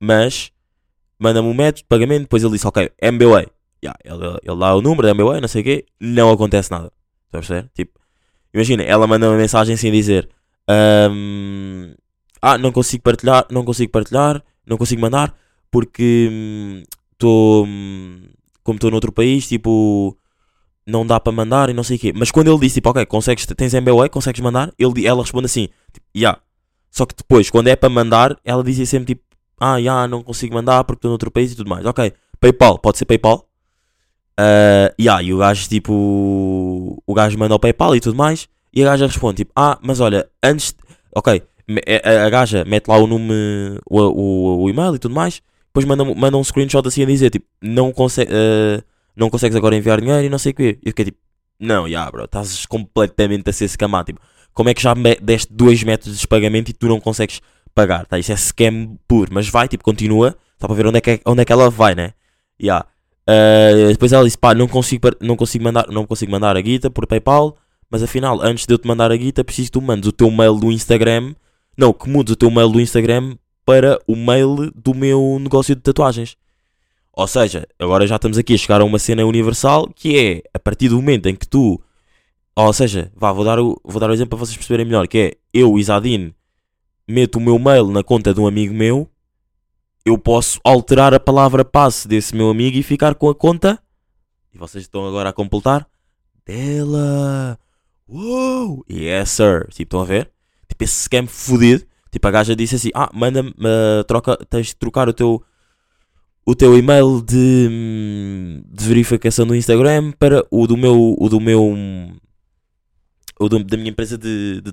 mas 0.00 0.50
manda-me 1.18 1.48
um 1.48 1.54
método 1.54 1.78
de 1.78 1.84
pagamento. 1.84 2.22
Depois 2.22 2.42
ele 2.42 2.52
disse, 2.52 2.66
ok, 2.66 2.90
MBA. 3.02 3.46
Ya, 3.84 3.94
ele, 4.04 4.38
ele 4.42 4.58
dá 4.58 4.74
o 4.74 4.82
número 4.82 5.02
da 5.02 5.14
MBA, 5.14 5.40
não 5.40 5.48
sei 5.48 5.60
o 5.62 5.64
quê, 5.64 5.86
não 6.00 6.30
acontece 6.32 6.70
nada. 6.70 6.92
Estás 7.26 7.44
a 7.44 7.48
perceber? 7.48 7.70
Tipo, 7.74 7.92
imagina, 8.52 8.82
ela 8.82 9.06
manda 9.06 9.28
uma 9.28 9.36
mensagem 9.38 9.76
sem 9.76 9.92
dizer, 9.92 10.28
ahm, 10.68 11.94
ah, 12.42 12.58
não 12.58 12.70
consigo 12.72 13.02
partilhar, 13.02 13.46
não 13.50 13.64
consigo 13.64 13.90
partilhar, 13.90 14.42
não 14.66 14.76
consigo 14.76 15.00
mandar, 15.00 15.34
porque 15.70 16.84
estou, 17.12 17.66
como 18.62 18.76
estou 18.76 18.90
noutro 18.90 19.12
país, 19.12 19.48
tipo, 19.48 20.16
não 20.86 21.06
dá 21.06 21.18
para 21.18 21.32
mandar 21.32 21.70
e 21.70 21.74
não 21.74 21.82
sei 21.82 21.96
o 21.96 22.00
quê. 22.00 22.12
Mas 22.14 22.30
quando 22.30 22.48
ele 22.50 22.60
disse, 22.60 22.76
tipo, 22.76 22.90
ok, 22.90 23.04
consegues, 23.06 23.46
tens 23.46 23.74
MBA, 23.74 24.08
consegues 24.08 24.40
mandar, 24.40 24.72
ele, 24.78 25.06
ela 25.06 25.22
responde 25.22 25.46
assim, 25.46 25.68
tipo, 25.92 26.06
yeah. 26.16 26.40
Só 26.90 27.04
que 27.04 27.14
depois, 27.14 27.50
quando 27.50 27.68
é 27.68 27.76
para 27.76 27.88
mandar, 27.88 28.38
ela 28.44 28.64
dizia 28.64 28.86
sempre, 28.86 29.14
tipo, 29.14 29.22
ah, 29.60 29.80
já, 29.80 30.06
não 30.06 30.22
consigo 30.22 30.54
mandar 30.54 30.84
porque 30.84 30.98
estou 30.98 31.10
noutro 31.10 31.30
país 31.30 31.52
e 31.52 31.56
tudo 31.56 31.68
mais. 31.68 31.84
Ok, 31.84 32.12
PayPal, 32.40 32.78
pode 32.78 32.98
ser 32.98 33.04
PayPal. 33.04 33.46
Ah, 34.38 34.94
yeah, 35.00 35.22
e 35.22 35.34
o 35.34 35.38
gajo, 35.38 35.68
tipo, 35.68 37.02
o 37.04 37.14
gajo 37.14 37.38
manda 37.38 37.54
ao 37.54 37.58
PayPal 37.58 37.96
e 37.96 38.00
tudo 38.00 38.16
mais. 38.16 38.48
E 38.72 38.82
a 38.82 38.86
gaja 38.86 39.06
responde, 39.06 39.36
tipo, 39.36 39.52
ah, 39.56 39.78
mas 39.82 40.00
olha, 40.00 40.28
antes, 40.42 40.74
ok, 41.14 41.42
me- 41.66 41.82
a, 42.04 42.28
gaja 42.30 42.64
mete 42.64 42.88
lá 42.88 42.96
o 42.98 43.06
nome, 43.06 43.32
o, 43.88 44.00
o, 44.00 44.62
o 44.62 44.70
e-mail 44.70 44.94
e 44.94 44.98
tudo 44.98 45.14
mais. 45.14 45.42
Depois 45.66 45.84
manda, 45.84 46.04
manda 46.04 46.36
um 46.36 46.44
screenshot 46.44 46.86
assim 46.86 47.02
a 47.02 47.06
dizer, 47.06 47.30
tipo, 47.30 47.46
não, 47.62 47.92
consegue, 47.92 48.30
ah, 48.32 48.82
não 49.16 49.30
consegues 49.30 49.56
agora 49.56 49.76
enviar 49.76 50.00
dinheiro 50.00 50.24
e 50.24 50.28
não 50.28 50.38
sei 50.38 50.52
o 50.52 50.54
quê. 50.54 50.78
E 50.82 50.88
eu 50.88 50.90
fiquei 50.90 51.06
tipo, 51.06 51.18
não, 51.58 51.88
já, 51.88 52.10
bro, 52.10 52.24
estás 52.24 52.66
completamente 52.66 53.50
a 53.50 53.52
ser 53.52 53.68
scamado. 53.68 54.06
Tipo, 54.06 54.20
como 54.54 54.68
é 54.68 54.74
que 54.74 54.82
já 54.82 54.94
deste 55.20 55.52
dois 55.52 55.82
métodos 55.82 56.18
de 56.18 56.26
pagamento 56.26 56.70
e 56.70 56.72
tu 56.72 56.86
não 56.86 57.00
consegues 57.00 57.40
pagar? 57.74 58.06
Tá? 58.06 58.18
Isso 58.18 58.32
é 58.32 58.36
scam 58.36 58.96
puro, 59.06 59.30
mas 59.32 59.48
vai, 59.48 59.68
tipo, 59.68 59.84
continua, 59.84 60.36
só 60.60 60.66
para 60.66 60.76
ver 60.76 60.86
onde 60.86 60.98
é 60.98 61.00
que, 61.00 61.20
onde 61.26 61.42
é 61.42 61.44
que 61.44 61.52
ela 61.52 61.70
vai, 61.70 61.94
né? 61.94 62.12
Yeah. 62.60 62.86
Uh, 63.28 63.88
depois 63.92 64.12
ela 64.12 64.24
disse, 64.24 64.38
pá, 64.38 64.54
não 64.54 64.66
consigo, 64.66 65.08
não 65.20 65.36
consigo 65.36 65.62
mandar, 65.62 65.86
não 65.90 66.06
consigo 66.06 66.32
mandar 66.32 66.56
a 66.56 66.60
guita 66.60 66.90
por 66.90 67.06
PayPal, 67.06 67.56
mas 67.90 68.02
afinal, 68.02 68.40
antes 68.42 68.66
de 68.66 68.74
eu 68.74 68.78
te 68.78 68.86
mandar 68.86 69.10
a 69.10 69.16
guita, 69.16 69.44
preciso 69.44 69.68
que 69.68 69.72
tu 69.72 69.82
mandes 69.82 70.08
o 70.08 70.12
teu 70.12 70.30
mail 70.30 70.56
do 70.56 70.70
Instagram, 70.70 71.34
não, 71.76 71.92
que 71.92 72.08
mudes 72.08 72.32
o 72.32 72.36
teu 72.36 72.50
mail 72.50 72.68
do 72.68 72.80
Instagram 72.80 73.36
para 73.64 73.98
o 74.06 74.16
mail 74.16 74.70
do 74.74 74.94
meu 74.94 75.38
negócio 75.40 75.74
de 75.74 75.80
tatuagens. 75.80 76.36
Ou 77.12 77.26
seja, 77.26 77.66
agora 77.78 78.06
já 78.06 78.16
estamos 78.16 78.38
aqui 78.38 78.54
a 78.54 78.58
chegar 78.58 78.80
a 78.80 78.84
uma 78.84 78.98
cena 78.98 79.24
universal 79.24 79.88
que 79.94 80.16
é 80.18 80.42
a 80.54 80.58
partir 80.58 80.88
do 80.88 80.96
momento 80.96 81.26
em 81.26 81.34
que 81.34 81.48
tu, 81.48 81.80
ou 82.54 82.72
seja, 82.72 83.10
vá, 83.16 83.32
vou 83.32 83.44
dar 83.44 83.58
o, 83.58 83.80
vou 83.84 84.00
dar 84.00 84.10
o 84.10 84.12
exemplo 84.12 84.30
para 84.30 84.46
vocês 84.46 84.56
perceberem 84.56 84.86
melhor, 84.86 85.08
que 85.08 85.18
é 85.18 85.32
eu, 85.52 85.78
Isadine, 85.78 86.34
meto 87.06 87.36
o 87.36 87.40
meu 87.40 87.58
mail 87.58 87.88
na 87.88 88.02
conta 88.02 88.34
de 88.34 88.40
um 88.40 88.46
amigo 88.46 88.74
meu, 88.74 89.08
eu 90.04 90.16
posso 90.16 90.60
alterar 90.62 91.12
a 91.12 91.20
palavra 91.20 91.64
passe 91.64 92.06
desse 92.06 92.34
meu 92.34 92.50
amigo 92.50 92.76
e 92.76 92.82
ficar 92.82 93.14
com 93.14 93.28
a 93.28 93.34
conta. 93.34 93.78
E 94.54 94.58
vocês 94.58 94.84
estão 94.84 95.06
agora 95.06 95.30
a 95.30 95.32
completar 95.32 95.86
dela. 96.46 97.58
Uou! 98.08 98.84
Yes, 98.90 99.30
sir. 99.30 99.66
Tipo, 99.70 99.82
estão 99.82 100.00
a 100.00 100.04
ver? 100.04 100.30
Tipo, 100.68 100.84
esse 100.84 101.02
scam 101.04 101.26
fodido. 101.26 101.84
Tipo, 102.10 102.26
a 102.28 102.30
gaja 102.30 102.56
disse 102.56 102.76
assim: 102.76 102.90
Ah, 102.94 103.10
manda-me, 103.12 103.50
uh, 103.50 104.04
troca, 104.06 104.36
tens 104.48 104.68
de 104.68 104.76
trocar 104.76 105.08
o 105.08 105.12
teu, 105.12 105.42
o 106.46 106.54
teu 106.54 106.76
e-mail 106.78 107.20
de, 107.22 107.68
hum, 107.70 108.62
de 108.66 108.84
verificação 108.88 109.46
do 109.46 109.54
Instagram 109.54 110.12
para 110.12 110.44
o 110.50 110.66
do 110.66 110.76
meu, 110.76 111.14
o 111.18 111.28
do 111.28 111.38
meu, 111.40 111.62
o 113.38 113.48
do- 113.48 113.62
da 113.64 113.76
minha 113.76 113.90
empresa 113.90 114.16
de, 114.16 114.60
de. 114.62 114.70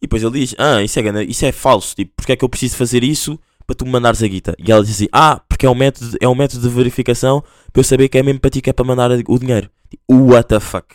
E 0.00 0.06
depois 0.06 0.22
ele 0.22 0.40
diz: 0.40 0.54
Ah, 0.58 0.82
isso 0.82 0.98
é, 0.98 1.24
isso 1.24 1.44
é 1.44 1.52
falso. 1.52 1.94
Tipo, 1.94 2.12
porque 2.16 2.32
é 2.32 2.36
que 2.36 2.44
eu 2.44 2.48
preciso 2.48 2.76
fazer 2.76 3.04
isso 3.04 3.38
para 3.66 3.76
tu 3.76 3.84
me 3.84 3.90
mandares 3.92 4.22
a 4.22 4.26
guita? 4.28 4.54
E 4.58 4.72
ela 4.72 4.82
diz 4.82 4.94
assim: 4.96 5.08
Ah, 5.12 5.40
porque 5.48 5.66
é 5.66 5.70
um 5.70 5.74
método, 5.74 6.16
é 6.20 6.28
um 6.28 6.34
método 6.34 6.66
de 6.68 6.74
verificação 6.74 7.42
para 7.72 7.80
eu 7.80 7.84
saber 7.84 8.08
que 8.08 8.18
é 8.18 8.22
mesmo 8.22 8.40
para 8.40 8.50
ti 8.50 8.60
que 8.62 8.70
é 8.70 8.72
para 8.72 8.84
mandar 8.84 9.10
o 9.10 9.38
dinheiro. 9.38 9.70
Tipo, 9.90 10.02
what 10.08 10.48
the 10.48 10.58
fuck? 10.60 10.94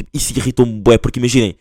Tipo, 0.00 0.10
isso 0.14 0.32
irritou-me 0.34 0.80
bué, 0.80 0.96
porque 0.96 1.18
imaginem, 1.18 1.54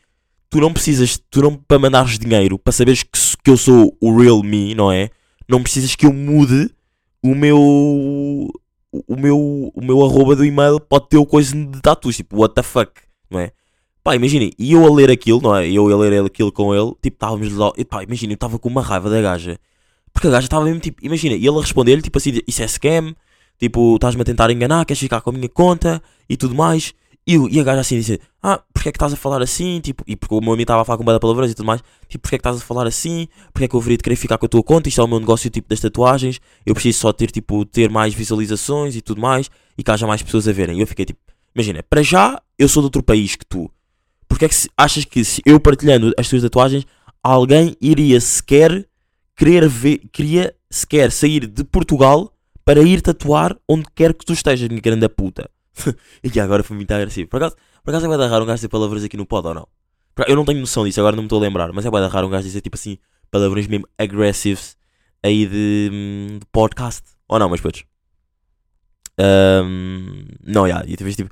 tu 0.49 0.62
não 0.62 0.71
precisas, 0.71 1.19
tu 1.30 1.41
não 1.41 1.58
para 1.58 1.78
mandares 1.78 2.17
dinheiro, 2.17 2.58
para 2.58 2.71
saberes 2.71 3.04
que, 3.04 3.19
que 3.43 3.49
eu 3.49 3.58
sou 3.58 3.97
o 3.99 4.17
real 4.17 4.41
me, 4.41 4.73
não 4.73 4.89
é? 4.89 5.10
Não 5.45 5.62
precisas 5.62 5.93
que 5.93 6.06
eu 6.06 6.13
mude 6.13 6.69
o 7.21 7.36
meu 7.36 7.60
o 8.91 9.15
meu 9.17 9.38
o 9.75 9.82
meu 9.84 10.06
arroba 10.06 10.38
do 10.38 10.45
e-mail 10.45 10.80
pode 10.80 11.10
ter 11.10 11.23
coisa 11.25 11.54
de 11.54 11.82
tatus, 11.82 12.15
tipo, 12.15 12.38
what 12.38 12.56
the 12.56 12.63
fuck, 12.63 12.93
não 13.30 13.41
é? 13.41 13.52
Pá, 14.02 14.15
imaginem, 14.15 14.54
e 14.58 14.71
eu 14.71 14.86
a 14.86 14.89
ler 14.95 15.12
aquilo, 15.12 15.41
não 15.41 15.54
é? 15.54 15.69
Eu 15.69 15.91
a 15.91 15.97
ler 15.97 16.23
aquilo 16.25 16.52
com 16.52 16.73
ele, 16.73 16.93
tipo, 17.02 17.15
estávamos 17.15 17.52
lá, 17.54 17.73
e 17.78 17.84
pá, 17.84 18.04
imaginem, 18.04 18.32
eu 18.32 18.36
estava 18.36 18.58
com 18.58 18.69
uma 18.69 18.82
raiva 18.82 19.10
da 19.10 19.21
gaja. 19.21 19.60
Porque 20.13 20.30
a 20.30 20.32
gaja 20.32 20.45
estava 20.45 20.63
mesmo 20.63 20.80
tipo, 20.80 21.06
imagina, 21.06 21.36
e 21.36 21.45
ele 21.45 21.58
a 21.58 21.62
responder-lhe, 21.62 22.02
tipo 22.02 22.17
assim, 22.17 22.39
isso 22.47 22.63
é 22.63 22.67
scam, 22.67 23.13
tipo, 23.60 23.95
estás-me 23.95 24.21
a 24.21 24.25
tentar 24.25 24.49
enganar, 24.49 24.86
queres 24.86 24.99
ficar 25.02 25.19
com 25.19 25.30
a 25.30 25.34
minha 25.34 25.49
conta 25.49 26.02
e 26.30 26.38
tudo 26.38 26.56
mais. 26.56 26.93
E, 27.27 27.36
e 27.36 27.60
a 27.60 27.63
gaja 27.63 27.82
assim 27.82 27.95
disse, 27.97 28.19
ah, 28.41 28.60
porque 28.73 28.89
é 28.89 28.91
que 28.91 28.95
estás 28.95 29.13
a 29.13 29.15
falar 29.15 29.41
assim? 29.41 29.79
Tipo, 29.82 30.03
e 30.08 30.15
porque 30.15 30.34
o 30.34 30.41
meu 30.41 30.49
amigo 30.53 30.63
estava 30.63 30.82
a 30.82 30.86
falar 30.86 30.97
com 30.97 31.03
bada 31.03 31.19
palavras 31.19 31.51
e 31.51 31.53
tudo 31.53 31.65
mais, 31.67 31.82
tipo, 32.08 32.23
porque 32.23 32.36
é 32.36 32.38
que 32.39 32.41
estás 32.41 32.58
a 32.58 32.60
falar 32.65 32.88
assim? 32.88 33.27
Porque 33.53 33.65
é 33.65 33.67
que 33.67 33.75
eu 33.75 33.79
deveria 33.79 33.97
de 33.97 34.03
querer 34.03 34.15
ficar 34.15 34.38
com 34.39 34.45
a 34.47 34.49
tua 34.49 34.63
conta? 34.63 34.89
Isto 34.89 35.01
é 35.01 35.03
o 35.03 35.08
meu 35.08 35.19
negócio, 35.19 35.47
tipo, 35.49 35.69
das 35.69 35.79
tatuagens, 35.79 36.39
eu 36.65 36.73
preciso 36.73 36.97
só 36.99 37.13
ter, 37.13 37.29
tipo, 37.29 37.63
ter 37.65 37.89
mais 37.89 38.13
visualizações 38.15 38.95
e 38.95 39.01
tudo 39.01 39.21
mais, 39.21 39.49
e 39.77 39.84
que 39.84 39.91
haja 39.91 40.08
mais 40.08 40.23
pessoas 40.23 40.47
a 40.47 40.51
verem. 40.51 40.77
E 40.79 40.82
eu 40.82 40.88
fiquei 40.88 41.05
tipo, 41.05 41.19
imagina, 41.53 41.84
para 41.88 42.01
já, 42.01 42.41
eu 42.58 42.67
sou 42.67 42.82
de 42.82 42.88
outro 42.88 43.03
país 43.03 43.36
que 43.36 43.45
tu. 43.45 43.69
Porque 44.27 44.45
é 44.45 44.49
que 44.49 44.55
se- 44.55 44.69
achas 44.75 45.05
que 45.05 45.23
se 45.23 45.41
eu 45.45 45.60
partilhando 45.60 46.12
as 46.17 46.27
tuas 46.27 46.41
tatuagens, 46.41 46.86
alguém 47.21 47.75
iria 47.79 48.19
sequer 48.19 48.88
querer 49.36 49.67
ver, 49.69 49.99
queria 50.12 50.55
sequer 50.69 51.12
sair 51.12 51.45
de 51.47 51.63
Portugal 51.63 52.34
para 52.65 52.82
ir 52.82 53.01
tatuar 53.01 53.55
onde 53.67 53.86
quer 53.95 54.13
que 54.13 54.25
tu 54.25 54.34
estejas, 54.34 54.67
minha 54.67 54.82
grande 54.82 55.08
puta. 55.10 55.49
e 56.24 56.39
agora 56.39 56.63
foi 56.63 56.76
muito 56.76 56.92
agressivo. 56.92 57.30
Por 57.30 57.38
acaso, 57.38 57.56
por 57.84 57.92
acaso 57.92 58.12
é 58.12 58.18
bem 58.18 58.28
raro 58.28 58.44
um 58.44 58.48
gajo 58.48 58.56
dizer 58.56 58.70
palavras 58.70 59.04
aqui 59.04 59.18
no 59.18 59.26
pod 59.26 59.48
ou 59.48 59.54
não? 59.54 59.68
Eu 60.28 60.36
não 60.36 60.44
tenho 60.44 60.60
noção 60.60 60.84
disso, 60.86 61.00
agora 61.00 61.15
não 61.15 61.24
me 61.24 61.28
estou 61.28 61.39
a 61.39 61.42
lembrar, 61.42 61.72
mas 61.72 61.86
é 61.86 61.92
bem 61.92 62.08
raro 62.08 62.28
um 62.28 62.30
gajo 62.30 62.44
dizer 62.44 62.62
tipo 62.62 62.76
assim, 62.76 62.98
palavrões 63.32 63.68
mesmo 63.68 63.88
aggressives 63.98 64.76
aí 65.24 65.46
de, 65.46 65.89
hum, 65.92 66.39
de 66.39 66.46
podcast. 66.52 67.04
Ou 67.28 67.39
não, 67.39 67.50
mas 67.50 67.62
putos. 67.62 67.84
Ahm, 69.18 70.26
não, 70.44 70.68
já, 70.68 70.84
e 70.88 70.96
talvez 70.96 71.15
tipo. 71.15 71.30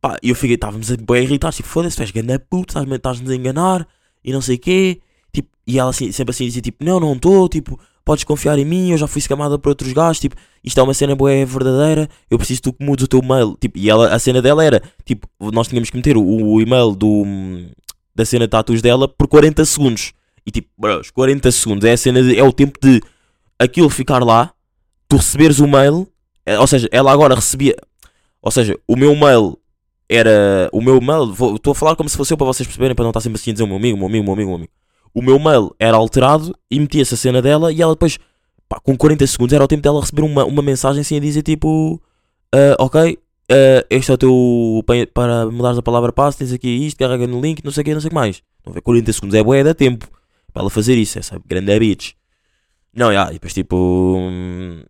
Pá, 0.00 0.16
eu 0.22 0.34
fiquei, 0.34 0.54
estávamos 0.54 0.90
bem 0.90 1.24
irritados, 1.24 1.56
tipo, 1.56 1.68
foda-se, 1.68 1.96
tu 1.96 2.00
és 2.00 2.10
grande 2.10 2.38
puto, 2.38 2.78
estás-nos 2.78 3.30
a 3.30 3.34
enganar 3.34 3.86
e 4.24 4.32
não 4.32 4.40
sei 4.40 4.56
o 4.56 4.58
quê. 4.58 5.00
Tipo, 5.32 5.48
e 5.66 5.78
ela 5.78 5.90
assim, 5.90 6.10
sempre 6.10 6.30
assim 6.30 6.46
dizia, 6.46 6.62
tipo, 6.62 6.82
não, 6.82 6.98
não 6.98 7.12
estou, 7.12 7.48
tipo, 7.48 7.78
podes 8.10 8.24
confiar 8.24 8.58
em 8.58 8.64
mim, 8.64 8.90
eu 8.90 8.98
já 8.98 9.06
fui 9.06 9.20
escamada 9.20 9.56
por 9.56 9.68
outros 9.68 9.92
gajos, 9.92 10.18
tipo, 10.18 10.34
isto 10.64 10.80
é 10.80 10.82
uma 10.82 10.92
cena 10.92 11.14
boa, 11.14 11.32
é 11.32 11.44
verdadeira, 11.44 12.08
eu 12.28 12.36
preciso 12.38 12.60
que 12.60 12.72
tu 12.72 12.76
mudes 12.80 13.04
o 13.04 13.08
teu 13.08 13.22
mail. 13.22 13.56
Tipo, 13.60 13.78
e 13.78 13.88
ela, 13.88 14.12
a 14.12 14.18
cena 14.18 14.42
dela 14.42 14.64
era, 14.64 14.82
tipo, 15.04 15.28
nós 15.38 15.68
tínhamos 15.68 15.90
que 15.90 15.96
meter 15.96 16.16
o, 16.16 16.22
o 16.24 16.60
e-mail 16.60 16.96
do, 16.96 17.22
da 18.12 18.24
cena 18.24 18.48
de 18.48 18.50
tatus 18.50 18.82
dela 18.82 19.06
por 19.06 19.28
40 19.28 19.64
segundos. 19.64 20.12
E 20.44 20.50
tipo, 20.50 20.68
bros, 20.76 21.08
40 21.12 21.52
segundos 21.52 21.84
é 21.84 21.92
a 21.92 21.96
cena 21.96 22.20
de, 22.20 22.36
é 22.36 22.42
o 22.42 22.52
tempo 22.52 22.80
de 22.82 23.00
aquilo 23.56 23.88
ficar 23.88 24.24
lá, 24.24 24.52
tu 25.08 25.16
receberes 25.16 25.60
o 25.60 25.68
mail, 25.68 26.08
é, 26.44 26.58
ou 26.58 26.66
seja, 26.66 26.88
ela 26.90 27.12
agora 27.12 27.36
recebia, 27.36 27.76
ou 28.42 28.50
seja, 28.50 28.76
o 28.88 28.96
meu 28.96 29.14
mail 29.14 29.56
era, 30.08 30.68
o 30.72 30.82
meu 30.82 31.00
mail, 31.00 31.32
estou 31.54 31.70
a 31.70 31.74
falar 31.76 31.94
como 31.94 32.08
se 32.08 32.16
fosse 32.16 32.32
eu 32.32 32.36
para 32.36 32.46
vocês 32.46 32.66
perceberem, 32.66 32.96
para 32.96 33.04
não 33.04 33.10
estar 33.10 33.20
sempre 33.20 33.38
assim 33.40 33.50
a 33.50 33.52
dizer 33.52 33.62
o 33.62 33.68
meu 33.68 33.76
amigo, 33.76 33.96
o 33.96 34.00
meu 34.00 34.08
amigo, 34.08 34.24
o 34.24 34.26
meu 34.26 34.34
amigo, 34.34 34.48
o 34.48 34.50
meu 34.50 34.56
amigo. 34.56 34.79
O 35.14 35.22
meu 35.22 35.38
mail 35.38 35.74
era 35.78 35.96
alterado 35.96 36.54
e 36.70 36.78
metia-se 36.78 37.14
a 37.14 37.16
cena 37.16 37.42
dela 37.42 37.72
e 37.72 37.82
ela 37.82 37.94
depois, 37.94 38.18
pá, 38.68 38.78
com 38.80 38.96
40 38.96 39.26
segundos 39.26 39.52
era 39.52 39.64
o 39.64 39.68
tempo 39.68 39.82
dela 39.82 40.00
receber 40.00 40.22
uma, 40.22 40.44
uma 40.44 40.62
mensagem 40.62 41.00
assim 41.00 41.16
a 41.16 41.20
dizer 41.20 41.42
tipo, 41.42 42.00
ah, 42.54 42.76
ok, 42.78 43.18
ah, 43.50 43.86
este 43.90 44.10
é 44.10 44.14
o 44.14 44.18
teu, 44.18 44.84
pa- 44.86 44.94
para 45.12 45.46
mudares 45.50 45.78
a 45.78 45.82
palavra 45.82 46.12
passe, 46.12 46.38
tens 46.38 46.52
aqui 46.52 46.68
isto, 46.68 46.96
carrega 46.98 47.26
no 47.26 47.40
link, 47.40 47.64
não 47.64 47.72
sei 47.72 47.82
o 47.82 47.84
que, 47.84 47.94
não 47.94 48.00
sei 48.00 48.08
o 48.08 48.10
que 48.10 48.14
mais. 48.14 48.36
Estão 48.58 48.72
a 48.72 48.74
ver, 48.74 48.80
40 48.82 49.12
segundos 49.12 49.34
é 49.34 49.42
boa, 49.42 49.64
dá 49.64 49.74
tempo 49.74 50.06
para 50.52 50.62
ela 50.62 50.70
fazer 50.70 50.96
isso, 50.96 51.18
essa 51.18 51.40
grande 51.46 51.78
bitch. 51.78 52.12
Não, 52.94 53.12
já, 53.12 53.30
e 53.30 53.34
depois 53.34 53.54
tipo. 53.54 53.76
hum, 54.18 54.82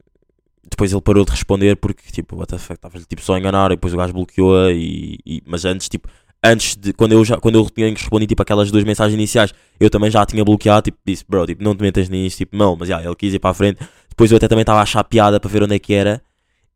Depois 0.71 0.93
ele 0.93 1.01
parou 1.03 1.25
de 1.25 1.31
responder 1.33 1.77
porque 1.77 2.11
tipo, 2.13 2.37
what 2.37 2.49
the 2.51 2.59
fuck, 2.59 2.75
estava 2.75 2.99
tipo 3.01 3.21
só 3.23 3.35
a 3.35 3.39
enganar 3.39 3.71
e 3.73 3.77
depois 3.77 3.93
o 3.93 3.97
gajo 3.97 4.13
bloqueou 4.15 4.71
e, 4.71 5.19
e- 5.27 5.43
Mas 5.47 5.65
antes, 5.65 5.89
tipo, 5.89 6.09
antes 6.43 6.77
de. 6.77 6.93
Quando 6.93 7.13
eu, 7.13 7.25
já, 7.25 7.37
quando 7.39 7.57
eu 7.57 7.69
tinha 7.71 7.89
respondido 7.89 8.29
tipo 8.29 8.43
aquelas 8.43 8.71
duas 8.71 8.85
mensagens 8.85 9.15
iniciais, 9.15 9.53
eu 9.79 9.91
também 9.91 10.11
já 10.11 10.25
tinha 10.25 10.45
bloqueado, 10.45 10.83
tipo, 10.83 10.99
disse, 11.05 11.25
bro, 11.29 11.47
tipo, 11.47 11.63
não 11.63 11.75
te 11.75 11.83
metas 11.83 12.09
nisso, 12.09 12.39
tipo, 12.39 12.57
não, 12.57 12.77
mas 12.77 12.89
já, 12.89 13.03
ele 13.03 13.15
quis 13.15 13.35
ir 13.35 13.39
para 13.39 13.51
a 13.51 13.55
frente. 13.55 13.79
Depois 14.09 14.31
eu 14.31 14.37
até 14.37 14.49
também 14.49 14.63
estava 14.63 14.81
a 14.81 14.83
achar 14.83 15.05
piada 15.05 15.39
para 15.39 15.51
ver 15.51 15.63
onde 15.63 15.75
é 15.75 15.79
que 15.79 15.95
era. 15.95 16.23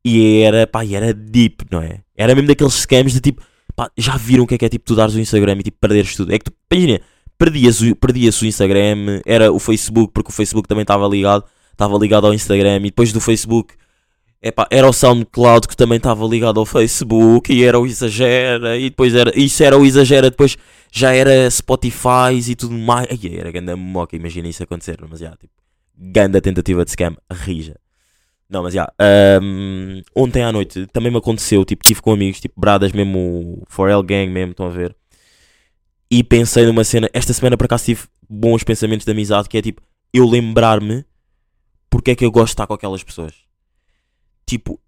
E 0.04 0.40
era, 0.40 0.66
pá, 0.66 0.84
e 0.84 0.94
era 0.94 1.14
deep, 1.14 1.64
não 1.70 1.80
é? 1.80 2.00
Era 2.16 2.34
mesmo 2.34 2.48
daqueles 2.48 2.74
scams 2.74 3.14
de 3.14 3.20
tipo, 3.20 3.42
pá, 3.74 3.90
já 3.96 4.16
viram 4.16 4.44
o 4.44 4.46
que 4.46 4.54
é 4.54 4.58
que 4.58 4.64
é 4.64 4.68
tipo 4.68 4.84
tu 4.84 4.94
dares 4.94 5.14
o 5.14 5.20
Instagram 5.20 5.56
e 5.60 5.62
tipo 5.62 5.78
perderes 5.80 6.14
tudo? 6.14 6.32
É 6.32 6.38
que 6.38 6.44
tu, 6.44 6.52
imagina, 6.70 7.00
perdias 7.38 7.80
o, 7.80 7.96
perdias 7.96 8.40
o 8.42 8.46
Instagram, 8.46 9.20
era 9.24 9.50
o 9.50 9.58
Facebook, 9.58 10.12
porque 10.12 10.30
o 10.30 10.32
Facebook 10.32 10.68
também 10.68 10.82
estava 10.82 11.06
ligado, 11.08 11.44
estava 11.72 11.96
ligado 11.96 12.26
ao 12.26 12.34
Instagram, 12.34 12.76
e 12.78 12.82
depois 12.82 13.12
do 13.12 13.20
Facebook, 13.20 13.74
epá, 14.44 14.66
era 14.70 14.86
o 14.86 14.92
SoundCloud 14.92 15.66
que 15.66 15.76
também 15.76 15.96
estava 15.96 16.26
ligado 16.26 16.60
ao 16.60 16.66
Facebook, 16.66 17.50
e 17.50 17.64
era 17.64 17.80
o 17.80 17.86
Exagera, 17.86 18.76
e 18.76 18.90
depois 18.90 19.14
era, 19.14 19.32
isso 19.34 19.64
era 19.64 19.78
o 19.78 19.86
Exagera, 19.86 20.30
depois 20.30 20.58
já 20.92 21.14
era 21.14 21.50
Spotify 21.50 22.38
e 22.46 22.54
tudo 22.54 22.74
mais, 22.74 23.08
Ai, 23.10 23.36
era 23.38 23.50
ganda 23.50 23.74
moca, 23.74 24.14
imagina 24.14 24.46
isso 24.46 24.62
acontecer, 24.62 24.98
mas 25.08 25.20
já, 25.20 25.30
tipo, 25.30 25.52
ganda 25.96 26.42
tentativa 26.42 26.84
de 26.84 26.90
scam, 26.90 27.16
rija. 27.32 27.76
Não, 28.48 28.62
mas 28.62 28.74
já, 28.74 28.92
ahm, 28.98 30.02
ontem 30.14 30.42
à 30.42 30.52
noite 30.52 30.86
também 30.92 31.10
me 31.10 31.16
aconteceu, 31.16 31.64
tipo, 31.64 31.82
tive 31.82 32.02
com 32.02 32.12
amigos, 32.12 32.38
tipo, 32.38 32.60
bradas 32.60 32.92
mesmo, 32.92 33.64
4L 33.74 34.02
Gang 34.02 34.30
mesmo, 34.30 34.50
estão 34.50 34.66
a 34.66 34.70
ver? 34.70 34.94
E 36.10 36.22
pensei 36.22 36.66
numa 36.66 36.84
cena, 36.84 37.08
esta 37.14 37.32
semana 37.32 37.56
por 37.56 37.64
acaso 37.64 37.86
tive 37.86 38.02
bons 38.28 38.62
pensamentos 38.62 39.06
de 39.06 39.10
amizade, 39.10 39.48
que 39.48 39.56
é 39.56 39.62
tipo, 39.62 39.82
eu 40.12 40.28
lembrar-me 40.28 41.04
porque 41.88 42.10
é 42.10 42.14
que 42.14 42.24
eu 42.24 42.30
gosto 42.30 42.48
de 42.48 42.52
estar 42.52 42.66
com 42.66 42.74
aquelas 42.74 43.02
pessoas. 43.02 43.43
Tipo, 44.46 44.78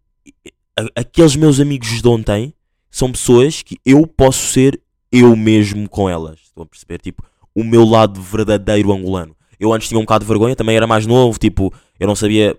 aqueles 0.95 1.37
meus 1.37 1.61
amigos 1.61 2.01
de 2.01 2.09
ontem 2.09 2.55
são 2.91 3.11
pessoas 3.11 3.63
que 3.63 3.79
eu 3.85 4.07
posso 4.07 4.47
ser 4.47 4.81
eu 5.11 5.35
mesmo 5.37 5.89
com 5.89 6.09
elas. 6.09 6.41
Estão 6.41 6.63
a 6.63 6.67
perceber? 6.67 6.99
Tipo, 6.99 7.25
o 7.55 7.65
meu 7.65 7.85
lado 7.85 8.21
verdadeiro 8.21 8.93
angolano. 8.93 9.37
Eu 9.59 9.73
antes 9.73 9.89
tinha 9.89 9.99
um 9.99 10.03
bocado 10.03 10.25
de 10.25 10.29
vergonha, 10.29 10.55
também 10.55 10.77
era 10.77 10.87
mais 10.87 11.07
novo, 11.07 11.39
tipo, 11.39 11.73
eu 11.99 12.07
não 12.07 12.15
sabia. 12.15 12.57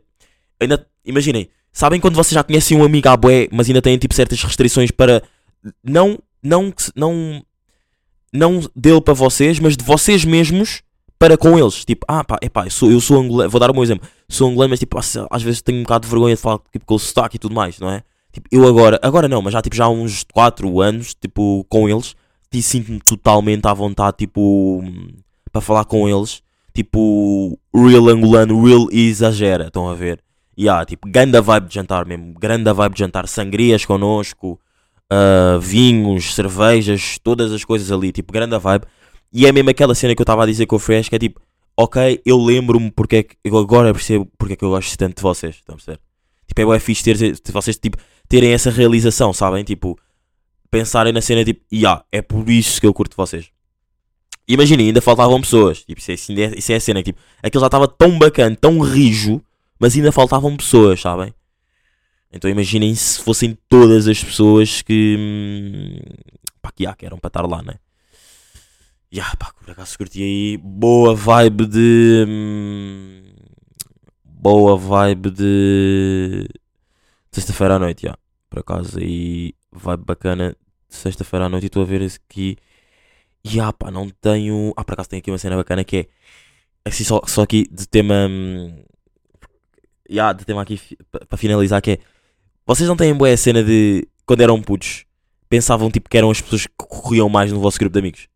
Ainda, 0.60 0.88
imaginem, 1.06 1.48
sabem 1.72 2.00
quando 2.00 2.16
vocês 2.16 2.34
já 2.34 2.44
conhecem 2.44 2.76
um 2.76 2.84
amigo 2.84 3.08
à 3.08 3.16
bué, 3.16 3.48
mas 3.52 3.68
ainda 3.68 3.82
têm 3.82 3.98
tipo 3.98 4.16
certas 4.16 4.42
restrições 4.42 4.90
para 4.90 5.22
não, 5.84 6.18
não, 6.42 6.74
não, 6.96 7.46
não 8.34 8.62
dele 8.76 9.02
para 9.02 9.14
vocês, 9.14 9.60
mas 9.60 9.78
de 9.78 9.84
vocês 9.84 10.26
mesmos 10.26 10.82
para 11.20 11.38
com 11.38 11.58
eles. 11.58 11.86
Tipo, 11.86 12.06
ah 12.08 12.24
pá, 12.24 12.38
epá, 12.42 12.66
eu 12.66 12.72
sou, 12.72 12.92
eu 12.92 13.02
sou 13.02 13.20
angolano, 13.20 13.50
vou 13.50 13.60
dar 13.60 13.72
o 13.72 13.74
meu 13.74 13.84
exemplo. 13.84 14.08
Sou 14.30 14.50
angolano, 14.50 14.72
mas 14.72 14.80
tipo, 14.80 14.98
às 14.98 15.16
às 15.30 15.44
vezes 15.44 15.62
tenho 15.62 15.80
um 15.80 15.84
bocado 15.84 16.06
de 16.06 16.12
vergonha 16.12 16.36
de 16.36 16.42
falar 16.42 16.60
tipo, 16.72 16.86
com 16.86 16.96
o 16.96 17.00
sotaque 17.00 17.38
e 17.38 17.40
tudo 17.40 17.56
mais, 17.56 17.80
não 17.80 17.90
é? 17.90 18.04
Tipo, 18.32 18.48
eu 18.52 18.68
agora, 18.68 19.00
agora 19.02 19.28
não, 19.28 19.42
mas 19.42 19.54
já 19.54 19.62
tipo 19.62 19.76
já 19.76 19.86
há 19.86 19.90
uns 19.90 20.24
4 20.34 20.82
anos, 20.82 21.16
tipo, 21.16 21.66
com 21.70 21.90
eles, 21.90 22.16
e 22.54 22.62
sinto-me 22.62 23.00
totalmente 23.00 23.66
à 23.68 23.74
vontade, 23.74 24.18
tipo, 24.18 24.84
para 25.52 25.62
falar 25.62 25.86
com 25.86 26.08
eles. 26.08 26.42
Tipo, 26.74 27.58
real 27.74 28.08
angolano, 28.10 28.64
real 28.64 28.88
exagera, 28.92 29.68
estão 29.68 29.90
a 29.90 29.96
ver? 29.96 30.22
E 30.56 30.70
há, 30.70 30.86
tipo, 30.86 31.08
grande 31.08 31.40
vibe 31.42 31.68
de 31.68 31.76
jantar 31.76 32.06
mesmo, 32.06 32.34
grande 32.40 32.72
vibe 32.72 32.94
de 32.94 33.00
jantar, 33.00 33.28
sangrias 33.28 33.86
connosco, 33.86 34.60
ah, 35.10 35.58
vinhos, 35.60 36.36
cervejas, 36.36 37.18
todas 37.24 37.52
as 37.52 37.64
coisas 37.64 37.92
ali, 37.92 38.12
tipo, 38.12 38.34
grande 38.34 38.58
vibe. 38.58 38.86
E 39.32 39.46
é 39.46 39.52
mesmo 39.52 39.70
aquela 39.70 39.94
cena 39.94 40.16
que 40.16 40.22
eu 40.22 40.24
estava 40.24 40.44
a 40.44 40.46
dizer 40.46 40.66
com 40.66 40.76
o 40.76 40.80
Fresh, 40.80 41.10
que 41.10 41.16
é 41.16 41.20
tipo, 41.20 41.42
ok, 41.76 42.22
eu 42.26 42.38
lembro-me 42.38 42.92
porque 42.92 43.16
é 43.18 43.24
que, 43.24 43.36
eu 43.44 43.58
agora 43.58 43.94
percebo 43.94 44.26
porque 44.38 44.54
é 44.54 44.56
que 44.56 44.66
eu 44.66 44.70
gosto 44.70 44.98
tanto 44.98 45.18
de 45.18 45.22
vocês, 45.22 45.56
estão 45.56 45.74
a 45.74 45.78
perceber? 45.78 46.00
Tipo, 46.48 46.62
é 46.62 46.66
bué 46.66 46.80
fixe 46.80 47.04
ter, 47.04 47.42
vocês, 47.52 47.78
tipo, 47.78 47.98
terem 48.28 48.52
essa 48.52 48.72
realização, 48.72 49.34
sabem? 49.34 49.64
Tipo, 49.64 49.98
pensarem 50.72 51.14
na 51.14 51.22
cena, 51.22 51.44
tipo, 51.44 51.62
yeah, 51.72 52.04
é 52.12 52.22
por 52.22 52.50
isso 52.50 52.80
que 52.80 52.88
eu 52.88 52.94
curto 52.94 53.16
vocês. 53.16 53.50
Imaginem, 54.48 54.88
ainda 54.88 55.02
faltavam 55.02 55.40
pessoas, 55.42 55.84
tipo, 55.84 56.00
isso 56.00 56.12
é, 56.12 56.42
é, 56.42 56.58
isso 56.58 56.72
é 56.72 56.76
a 56.76 56.80
cena, 56.80 57.04
tipo, 57.04 57.20
aquilo 57.44 57.62
já 57.62 57.68
estava 57.68 57.88
tão 57.88 58.18
bacana, 58.18 58.56
tão 58.56 58.80
rijo, 58.80 59.42
mas 59.78 59.96
ainda 59.96 60.12
faltavam 60.12 60.56
pessoas, 60.56 61.02
sabem? 61.02 61.34
Então 62.32 62.50
imaginem 62.50 62.94
se 62.96 63.22
fossem 63.22 63.58
todas 63.70 64.08
as 64.08 64.24
pessoas 64.24 64.82
que. 64.82 65.16
hum, 65.18 66.00
pá, 66.62 66.72
que, 66.72 66.84
já, 66.84 66.94
que 66.94 67.06
eram 67.06 67.18
para 67.18 67.30
estar 67.30 67.46
lá, 67.46 67.62
né? 67.62 67.76
Ya, 69.12 69.36
pá, 69.38 69.54
por 69.54 69.72
acaso 69.72 69.98
curti 69.98 70.22
aí. 70.22 70.58
Boa 70.58 71.16
vibe 71.16 71.66
de. 71.68 72.26
hum, 72.28 73.24
boa 74.24 74.78
vibe 74.78 75.32
de. 75.32 76.48
Sexta-feira 77.32 77.76
à 77.76 77.80
noite, 77.80 78.04
já. 78.08 78.18
Por 78.50 78.60
acaso 78.60 79.00
aí. 79.00 79.54
Vibe 79.72 80.04
bacana 80.06 80.56
de 80.90 80.96
sexta-feira 80.96 81.46
à 81.46 81.50
noite 81.50 81.64
e 81.64 81.68
estou 81.68 81.84
a 81.84 81.86
ver 81.86 82.02
esse 82.02 82.20
aqui. 82.30 82.58
Ya, 83.46 83.72
pá, 83.74 83.90
não 83.92 84.10
tenho. 84.10 84.74
Ah, 84.76 84.84
por 84.84 84.94
acaso 84.94 85.10
tenho 85.10 85.20
aqui 85.22 85.32
uma 85.32 85.38
cena 85.38 85.56
bacana 85.56 85.84
que 85.84 85.98
é. 85.98 86.08
Assim, 86.86 87.04
só, 87.04 87.22
só 87.28 87.44
aqui 87.44 87.68
de 87.72 87.88
tema. 87.88 88.28
hum, 88.30 88.84
Ya, 90.10 90.32
de 90.34 90.46
tema 90.46 90.62
aqui 90.62 90.80
para 91.30 91.38
finalizar 91.38 91.82
que 91.82 91.92
é. 91.92 92.00
Vocês 92.66 92.88
não 92.88 92.98
têm 92.98 93.14
boa 93.14 93.36
cena 93.38 93.64
de. 93.64 94.08
Quando 94.26 94.42
eram 94.42 94.62
putos, 94.62 95.06
pensavam 95.50 95.90
tipo 95.92 96.10
que 96.10 96.18
eram 96.18 96.30
as 96.32 96.42
pessoas 96.42 96.68
que 96.68 96.74
corriam 96.78 97.30
mais 97.30 97.52
no 97.52 97.60
vosso 97.62 97.80
grupo 97.80 97.94
de 97.94 98.00
amigos. 98.00 98.28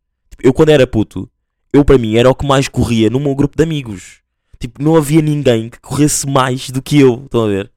Eu 0.43 0.53
quando 0.53 0.69
era 0.69 0.87
puto, 0.87 1.29
eu 1.73 1.85
para 1.85 1.97
mim 1.97 2.15
era 2.15 2.29
o 2.29 2.35
que 2.35 2.45
mais 2.45 2.67
corria 2.67 3.09
no 3.09 3.19
meu 3.19 3.35
grupo 3.35 3.55
de 3.55 3.63
amigos. 3.63 4.21
Tipo, 4.59 4.83
não 4.83 4.95
havia 4.95 5.21
ninguém 5.21 5.69
que 5.69 5.79
corresse 5.79 6.27
mais 6.27 6.69
do 6.69 6.81
que 6.81 6.99
eu. 6.99 7.23
Estão 7.25 7.45
a 7.45 7.47
ver? 7.47 7.71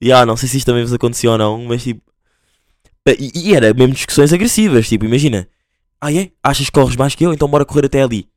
E 0.00 0.12
ah, 0.12 0.24
não 0.24 0.36
sei 0.36 0.48
se 0.48 0.56
isto 0.56 0.66
também 0.66 0.82
vos 0.82 0.92
aconteceu 0.92 1.32
ou 1.32 1.38
não, 1.38 1.64
mas 1.64 1.82
tipo. 1.82 2.02
E, 3.18 3.50
e 3.50 3.54
era 3.54 3.72
mesmo 3.72 3.94
discussões 3.94 4.32
agressivas. 4.32 4.88
Tipo, 4.88 5.04
imagina. 5.04 5.48
Ah, 6.00 6.12
é? 6.12 6.30
Achas 6.42 6.66
que 6.66 6.72
corres 6.72 6.96
mais 6.96 7.14
que 7.14 7.24
eu? 7.24 7.32
Então 7.32 7.48
bora 7.48 7.64
correr 7.64 7.86
até 7.86 8.02
ali. 8.02 8.28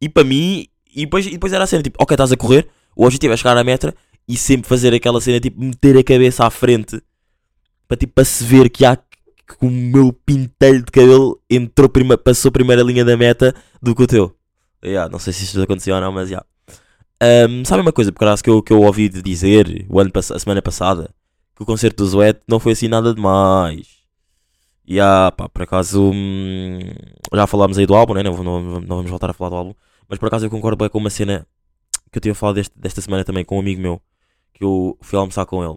E 0.00 0.08
para 0.08 0.24
mim. 0.24 0.66
E 0.94 1.04
depois, 1.04 1.26
e 1.26 1.30
depois 1.32 1.52
era 1.52 1.64
a 1.64 1.66
cena 1.66 1.82
tipo, 1.82 1.98
ok, 2.00 2.14
estás 2.14 2.32
a 2.32 2.36
correr. 2.36 2.68
O 2.94 3.04
objetivo 3.04 3.34
é 3.34 3.36
chegar 3.36 3.56
à 3.56 3.62
meta 3.62 3.94
e 4.26 4.36
sempre 4.36 4.68
fazer 4.68 4.94
aquela 4.94 5.20
cena 5.20 5.38
tipo, 5.38 5.60
meter 5.60 5.98
a 5.98 6.02
cabeça 6.02 6.46
à 6.46 6.50
frente 6.50 7.00
para 7.86 7.96
tipo, 7.96 8.14
para 8.14 8.24
se 8.24 8.42
ver 8.42 8.70
que 8.70 8.84
há 8.84 8.98
que 9.46 9.64
o 9.64 9.70
meu 9.70 10.12
pintelho 10.12 10.82
de 10.84 10.90
cabelo 10.90 11.40
entrou 11.48 11.88
prima, 11.88 12.18
passou 12.18 12.48
a 12.48 12.52
primeira 12.52 12.82
linha 12.82 13.04
da 13.04 13.16
meta 13.16 13.54
do 13.80 13.94
que 13.94 14.02
o 14.02 14.06
teu. 14.06 14.34
Yeah, 14.84 15.10
não 15.10 15.18
sei 15.18 15.32
se 15.32 15.44
isto 15.44 15.60
aconteceu 15.60 15.94
ou 15.94 16.00
não, 16.00 16.12
mas 16.12 16.28
já. 16.28 16.44
Um, 17.48 17.64
sabe 17.64 17.80
uma 17.80 17.92
coisa, 17.92 18.12
por 18.12 18.24
acaso 18.24 18.44
que 18.44 18.50
eu, 18.50 18.62
que 18.62 18.72
eu 18.72 18.82
ouvi 18.82 19.08
dizer 19.08 19.86
o 19.88 19.98
ano, 19.98 20.10
a 20.14 20.38
semana 20.38 20.60
passada 20.60 21.10
que 21.56 21.62
o 21.62 21.66
concerto 21.66 22.04
do 22.04 22.08
Zoet 22.08 22.40
não 22.46 22.60
foi 22.60 22.72
assim 22.72 22.86
nada 22.86 23.14
demais. 23.14 23.96
E 24.86 24.94
yeah, 24.96 25.32
pá, 25.32 25.48
por 25.48 25.62
acaso 25.62 26.12
hum, 26.12 26.78
já 27.32 27.46
falámos 27.46 27.78
aí 27.78 27.86
do 27.86 27.94
álbum, 27.94 28.14
né? 28.14 28.22
não, 28.22 28.36
não, 28.44 28.60
não 28.80 28.96
vamos 28.96 29.10
voltar 29.10 29.30
a 29.30 29.32
falar 29.32 29.50
do 29.50 29.56
álbum, 29.56 29.74
mas 30.08 30.18
por 30.18 30.26
acaso 30.26 30.46
eu 30.46 30.50
concordo 30.50 30.76
bem 30.76 30.88
com 30.88 30.98
uma 30.98 31.10
cena 31.10 31.46
que 32.12 32.18
eu 32.18 32.20
tinha 32.20 32.34
falado 32.34 32.56
deste, 32.56 32.78
desta 32.78 33.00
semana 33.00 33.24
também 33.24 33.44
com 33.44 33.56
um 33.56 33.60
amigo 33.60 33.80
meu, 33.80 34.00
que 34.52 34.62
eu 34.62 34.96
fui 35.00 35.18
almoçar 35.18 35.46
com 35.46 35.64
ele. 35.64 35.76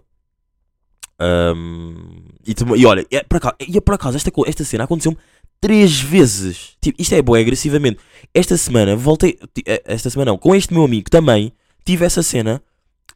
Ahm, 1.20 2.22
e, 2.46 2.54
e 2.80 2.86
olha, 2.86 3.06
é, 3.10 3.22
por 3.22 3.36
acaso, 3.36 3.54
e 3.60 3.80
por 3.80 3.94
acaso 3.94 4.16
esta, 4.16 4.32
esta 4.46 4.64
cena 4.64 4.84
aconteceu-me 4.84 5.18
três 5.60 6.00
vezes. 6.00 6.76
Tipo, 6.80 7.00
isto 7.00 7.14
é 7.14 7.20
bom, 7.20 7.34
agressivamente. 7.34 7.98
Esta 8.32 8.56
semana 8.56 8.96
voltei. 8.96 9.38
eh, 9.66 9.82
Esta 9.84 10.08
semana 10.08 10.30
não, 10.30 10.38
com 10.38 10.54
este 10.54 10.72
meu 10.72 10.84
amigo 10.84 11.10
também 11.10 11.52
tive 11.84 12.04
essa 12.04 12.22
cena 12.22 12.62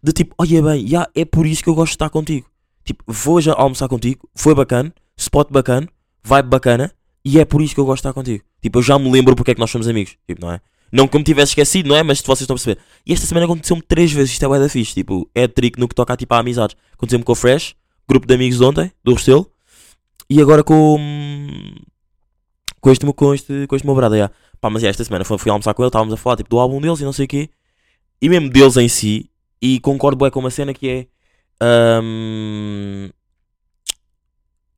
de 0.02 0.12
tipo, 0.12 0.34
olha 0.38 0.62
bem, 0.62 0.86
já 0.86 1.08
é 1.14 1.24
por 1.24 1.46
isso 1.46 1.62
que 1.62 1.68
eu 1.70 1.74
gosto 1.74 1.92
de 1.92 1.94
estar 1.94 2.10
contigo. 2.10 2.46
Tipo, 2.84 3.02
vou 3.06 3.40
já 3.40 3.54
almoçar 3.54 3.88
contigo, 3.88 4.28
foi 4.34 4.54
bacana, 4.54 4.92
spot 5.16 5.50
bacana, 5.50 5.88
vibe 6.22 6.48
bacana, 6.50 6.92
e 7.24 7.38
é 7.38 7.44
por 7.46 7.62
isso 7.62 7.74
que 7.74 7.80
eu 7.80 7.86
gosto 7.86 8.02
de 8.02 8.08
estar 8.08 8.12
contigo. 8.12 8.44
Tipo, 8.60 8.78
eu 8.78 8.82
já 8.82 8.98
me 8.98 9.10
lembro 9.10 9.34
porque 9.34 9.52
é 9.52 9.54
que 9.54 9.60
nós 9.60 9.70
somos 9.70 9.88
amigos, 9.88 10.16
tipo, 10.28 10.42
não 10.42 10.52
é? 10.52 10.60
Não 10.92 11.08
que 11.08 11.16
eu 11.16 11.20
me 11.20 11.24
tivesse 11.24 11.52
esquecido, 11.52 11.88
não 11.88 11.96
é? 11.96 12.02
Mas 12.02 12.20
vocês 12.20 12.42
estão 12.42 12.54
a 12.54 12.58
perceber. 12.58 12.78
E 13.06 13.14
esta 13.14 13.24
semana 13.26 13.46
aconteceu-me 13.46 13.80
três 13.82 14.12
vezes, 14.12 14.32
isto 14.32 14.44
é 14.44 14.48
bué 14.48 14.58
da 14.60 14.68
fixe, 14.68 14.92
tipo, 14.92 15.28
é 15.34 15.48
trick 15.48 15.80
no 15.80 15.88
que 15.88 15.94
toca 15.94 16.14
tipo, 16.16 16.34
a 16.34 16.38
amizades. 16.38 16.76
Aconteceu-me 16.92 17.24
com 17.24 17.32
o 17.32 17.34
Fresh, 17.34 17.74
grupo 18.08 18.26
de 18.26 18.34
amigos 18.34 18.58
de 18.58 18.64
ontem, 18.64 18.92
do 19.02 19.14
Restelo, 19.14 19.50
e 20.28 20.40
agora 20.40 20.62
com. 20.62 20.96
com 22.80 22.90
este, 22.90 23.12
com 23.12 23.34
este, 23.34 23.66
com 23.66 23.76
este 23.76 23.86
meu 23.86 23.94
brother, 23.94 24.18
já. 24.18 24.30
Pá, 24.60 24.70
mas 24.70 24.82
esta 24.82 25.04
semana 25.04 25.24
fui, 25.24 25.36
fui 25.38 25.50
almoçar 25.50 25.74
com 25.74 25.82
ele, 25.82 25.88
estávamos 25.88 26.14
a 26.14 26.16
falar 26.16 26.36
tipo, 26.36 26.50
do 26.50 26.58
álbum 26.58 26.80
deles 26.80 27.00
e 27.00 27.04
não 27.04 27.12
sei 27.12 27.26
o 27.26 27.28
quê, 27.28 27.50
e 28.20 28.28
mesmo 28.28 28.48
deles 28.48 28.76
em 28.76 28.88
si, 28.88 29.30
e 29.60 29.78
concordo 29.80 30.16
bué 30.16 30.30
com 30.30 30.40
uma 30.40 30.50
cena 30.50 30.72
que 30.72 30.88
é. 30.88 31.06
hum, 32.02 33.10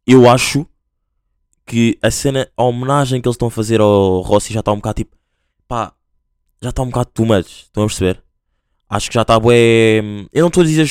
eu 0.07 0.29
acho 0.29 0.67
que 1.65 1.99
a 2.01 2.11
cena, 2.11 2.49
a 2.57 2.63
homenagem 2.63 3.21
que 3.21 3.29
eles 3.29 3.35
estão 3.35 3.49
a 3.49 3.51
fazer 3.51 3.81
ao 3.81 4.21
Rossi 4.21 4.53
já 4.53 4.61
está 4.61 4.73
um 4.73 4.77
bocado 4.77 4.97
tipo. 4.97 5.17
pá, 5.69 5.93
já 6.63 6.71
está 6.71 6.83
um 6.83 6.87
bocado 6.87 7.11
too 7.13 7.27
much, 7.27 7.65
estão 7.65 7.85
a 7.85 7.87
perceber? 7.87 8.23
Acho 8.89 9.09
que 9.09 9.15
já 9.15 9.23
está 9.23 9.39
bué. 9.39 9.99
Eu 10.33 10.43
não 10.43 10.49
estou 10.49 10.63
a 10.63 10.67
dizer. 10.67 10.89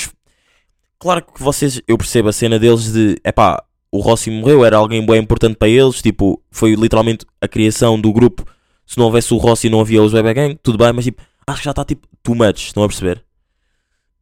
Claro 1.05 1.21
que 1.23 1.43
vocês, 1.43 1.79
eu 1.87 1.99
percebo 1.99 2.29
a 2.29 2.33
cena 2.33 2.57
deles 2.57 2.91
de. 2.91 3.21
é 3.23 3.31
pá, 3.31 3.63
o 3.91 3.99
Rossi 3.99 4.31
morreu, 4.31 4.65
era 4.65 4.77
alguém 4.77 5.05
bem 5.05 5.21
importante 5.21 5.55
para 5.55 5.67
eles, 5.67 6.01
tipo, 6.01 6.41
foi 6.49 6.73
literalmente 6.73 7.27
a 7.39 7.47
criação 7.47 8.01
do 8.01 8.11
grupo. 8.11 8.43
Se 8.87 8.97
não 8.97 9.05
houvesse 9.05 9.31
o 9.31 9.37
Rossi, 9.37 9.69
não 9.69 9.81
havia 9.81 10.01
os 10.01 10.13
Bebe 10.13 10.33
Gang, 10.33 10.59
tudo 10.63 10.79
bem, 10.79 10.91
mas 10.91 11.05
tipo, 11.05 11.21
acho 11.45 11.59
que 11.59 11.65
já 11.65 11.69
está 11.69 11.85
tipo 11.85 12.07
too 12.23 12.33
much, 12.33 12.57
estão 12.57 12.83
a 12.83 12.87
perceber? 12.87 13.23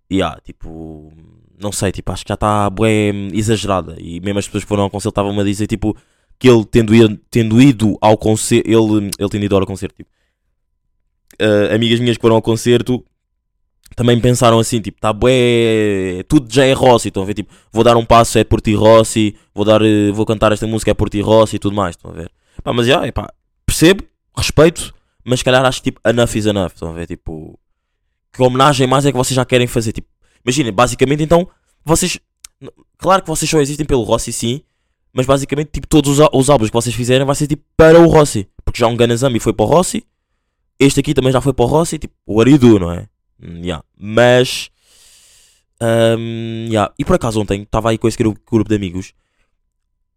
E 0.10 0.22
ah, 0.22 0.38
tipo, 0.44 1.14
não 1.58 1.72
sei, 1.72 1.94
tipo, 1.94 2.12
acho 2.12 2.26
que 2.26 2.30
já 2.30 2.34
está 2.34 2.70
bem 2.70 3.30
exagerada. 3.32 3.96
E 3.98 4.20
mesmo 4.20 4.40
as 4.40 4.46
pessoas 4.48 4.66
que 4.66 4.68
foram 4.68 4.84
ao 4.84 4.90
concerto 4.90 5.14
estavam-me 5.14 5.40
a 5.40 5.46
dizer, 5.46 5.68
tipo, 5.68 5.96
que 6.38 6.50
ele 6.50 6.66
tendo 6.66 6.94
ido, 6.94 7.18
tendo 7.32 7.62
ido 7.62 7.98
ao 8.02 8.18
concerto, 8.18 8.70
ele, 8.70 9.10
ele 9.18 9.30
tendo 9.30 9.46
ido 9.46 9.56
ao 9.56 9.66
concerto, 9.66 9.96
tipo, 9.96 10.10
ah, 11.40 11.74
amigas 11.74 12.02
minhas 12.02 12.18
que 12.18 12.22
foram 12.22 12.36
ao 12.36 12.42
concerto 12.42 13.06
também 13.96 14.20
pensaram 14.20 14.60
assim, 14.60 14.82
tipo, 14.82 15.00
tá 15.00 15.12
bué, 15.14 16.24
tudo 16.28 16.52
já 16.52 16.66
é 16.66 16.74
Rossi, 16.74 17.10
estão 17.10 17.24
a 17.24 17.26
ver, 17.26 17.34
tipo, 17.34 17.54
vou 17.72 17.84
dar 17.84 17.96
um 17.96 18.06
passo 18.06 18.38
é 18.38 18.44
por 18.44 18.62
ti 18.62 18.74
Rossi, 18.74 19.36
vou 19.54 19.64
dar, 19.64 19.82
eh, 19.82 20.12
vou 20.12 20.26
cantar 20.26 20.52
esta 20.52 20.66
música 20.68 20.92
é 20.92 20.94
por 20.94 21.10
ti 21.10 21.22
Rossi 21.22 21.56
e 21.58 21.60
tudo 21.60 21.76
mais, 21.76 21.96
estão 21.96 22.12
a 22.12 22.14
ver. 22.14 22.32
Pá, 22.64 22.74
mas 22.74 22.88
já, 22.88 23.12
pá, 23.12 23.32
percebo, 23.66 24.04
respeito, 24.36 24.94
mas 25.24 25.40
se 25.40 25.46
calhar 25.46 25.66
acho 25.66 25.82
que 25.82 25.92
tipo, 25.92 26.02
enough 26.08 26.36
is 26.36 26.46
enough, 26.46 26.72
estão 26.74 26.90
a 26.90 26.94
ver, 26.94 27.08
tipo, 27.08 27.60
que 28.32 28.42
homenagem 28.42 28.88
mais 28.88 29.06
é 29.06 29.12
que 29.12 29.18
vocês 29.18 29.36
já 29.36 29.46
querem 29.46 29.68
fazer, 29.68 29.92
tipo, 29.92 30.08
imaginem, 30.44 30.72
basicamente 30.72 31.24
então, 31.24 31.48
vocês, 31.86 32.20
claro 32.98 33.22
que 33.22 33.28
vocês 33.28 33.50
só 33.50 33.60
existem 33.60 33.86
pelo 33.86 34.04
Rossi 34.04 34.34
sim, 34.34 34.62
mas 35.14 35.28
basicamente, 35.28 35.70
tipo, 35.72 35.88
todos 35.88 36.20
os, 36.20 36.28
os 36.34 36.50
álbuns 36.50 36.70
que 36.70 36.74
vocês 36.74 36.96
fizerem 36.96 37.26
vai 37.26 37.36
ser 37.36 37.46
tipo 37.46 37.64
para 37.78 38.00
o 38.00 38.08
Rossi, 38.08 38.48
porque 38.66 38.80
já 38.80 38.88
um 38.88 38.98
Ganazami 38.98 39.40
foi 39.40 39.54
para 39.54 39.66
o 39.66 39.68
Rossi, 39.68 40.04
este 40.80 41.00
aqui 41.00 41.14
também 41.14 41.32
já 41.32 41.40
foi 41.40 41.54
para 41.54 41.66
o 41.66 41.68
Rossi, 41.68 42.00
tipo, 42.00 42.16
o 42.26 42.42
Aridu, 42.42 42.80
não 42.80 42.92
é? 42.92 43.08
Hum, 43.44 43.62
yeah. 43.64 43.84
Mas. 43.98 44.70
hum, 45.82 46.68
yeah. 46.70 46.94
E 46.98 47.06
por 47.06 47.16
acaso 47.16 47.40
ontem 47.42 47.64
estava 47.64 47.90
aí 47.90 47.98
com 47.98 48.08
esse 48.08 48.18
grupo, 48.18 48.40
grupo 48.50 48.70
de 48.70 48.76
amigos. 48.76 49.14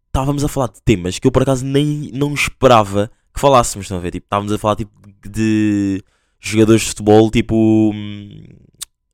Estávamos 0.07 0.43
a 0.43 0.47
falar 0.47 0.67
de 0.69 0.81
temas 0.81 1.19
que 1.19 1.27
eu 1.27 1.31
por 1.31 1.43
acaso 1.43 1.65
nem 1.65 2.09
não 2.13 2.33
esperava 2.33 3.11
que 3.33 3.39
falássemos. 3.39 3.85
Estão 3.85 3.97
a 3.97 4.01
ver? 4.01 4.11
Tipo, 4.11 4.25
estávamos 4.25 4.51
a 4.51 4.57
falar 4.57 4.75
tipo, 4.75 4.91
de 5.29 6.03
jogadores 6.39 6.81
de 6.81 6.87
futebol, 6.89 7.29
tipo. 7.29 7.91
hum, 7.93 8.43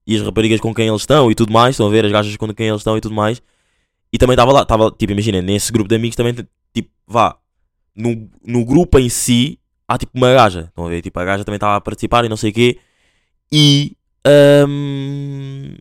E 0.07 0.15
as 0.15 0.21
raparigas 0.21 0.59
com 0.61 0.73
quem 0.73 0.87
eles 0.87 1.01
estão 1.01 1.29
e 1.31 1.35
tudo 1.35 1.51
mais. 1.51 1.71
Estão 1.75 1.87
a 1.87 1.89
ver? 1.89 2.05
As 2.05 2.11
gajas 2.11 2.35
com 2.37 2.53
quem 2.53 2.67
eles 2.67 2.81
estão 2.81 2.97
e 2.97 3.01
tudo 3.01 3.15
mais. 3.15 3.41
E 4.11 4.17
também 4.17 4.35
estava 4.35 4.51
lá, 4.51 4.61
estava, 4.61 4.91
tipo, 4.91 5.11
imagina, 5.11 5.41
nesse 5.41 5.71
grupo 5.71 5.89
de 5.89 5.95
amigos 5.95 6.15
também, 6.15 6.35
tipo, 6.71 6.89
vá, 7.07 7.35
no, 7.95 8.29
no 8.45 8.63
grupo 8.63 8.99
em 8.99 9.09
si, 9.09 9.59
há 9.87 9.97
tipo 9.97 10.11
uma 10.15 10.31
gaja, 10.31 10.65
estão 10.69 10.85
a 10.85 10.89
ver? 10.89 11.01
Tipo, 11.01 11.19
a 11.19 11.25
gaja 11.25 11.43
também 11.43 11.57
estava 11.57 11.77
a 11.77 11.81
participar 11.81 12.23
e 12.23 12.29
não 12.29 12.37
sei 12.37 12.51
o 12.51 12.53
quê. 12.53 12.79
E 13.51 13.97
hum, 14.27 15.75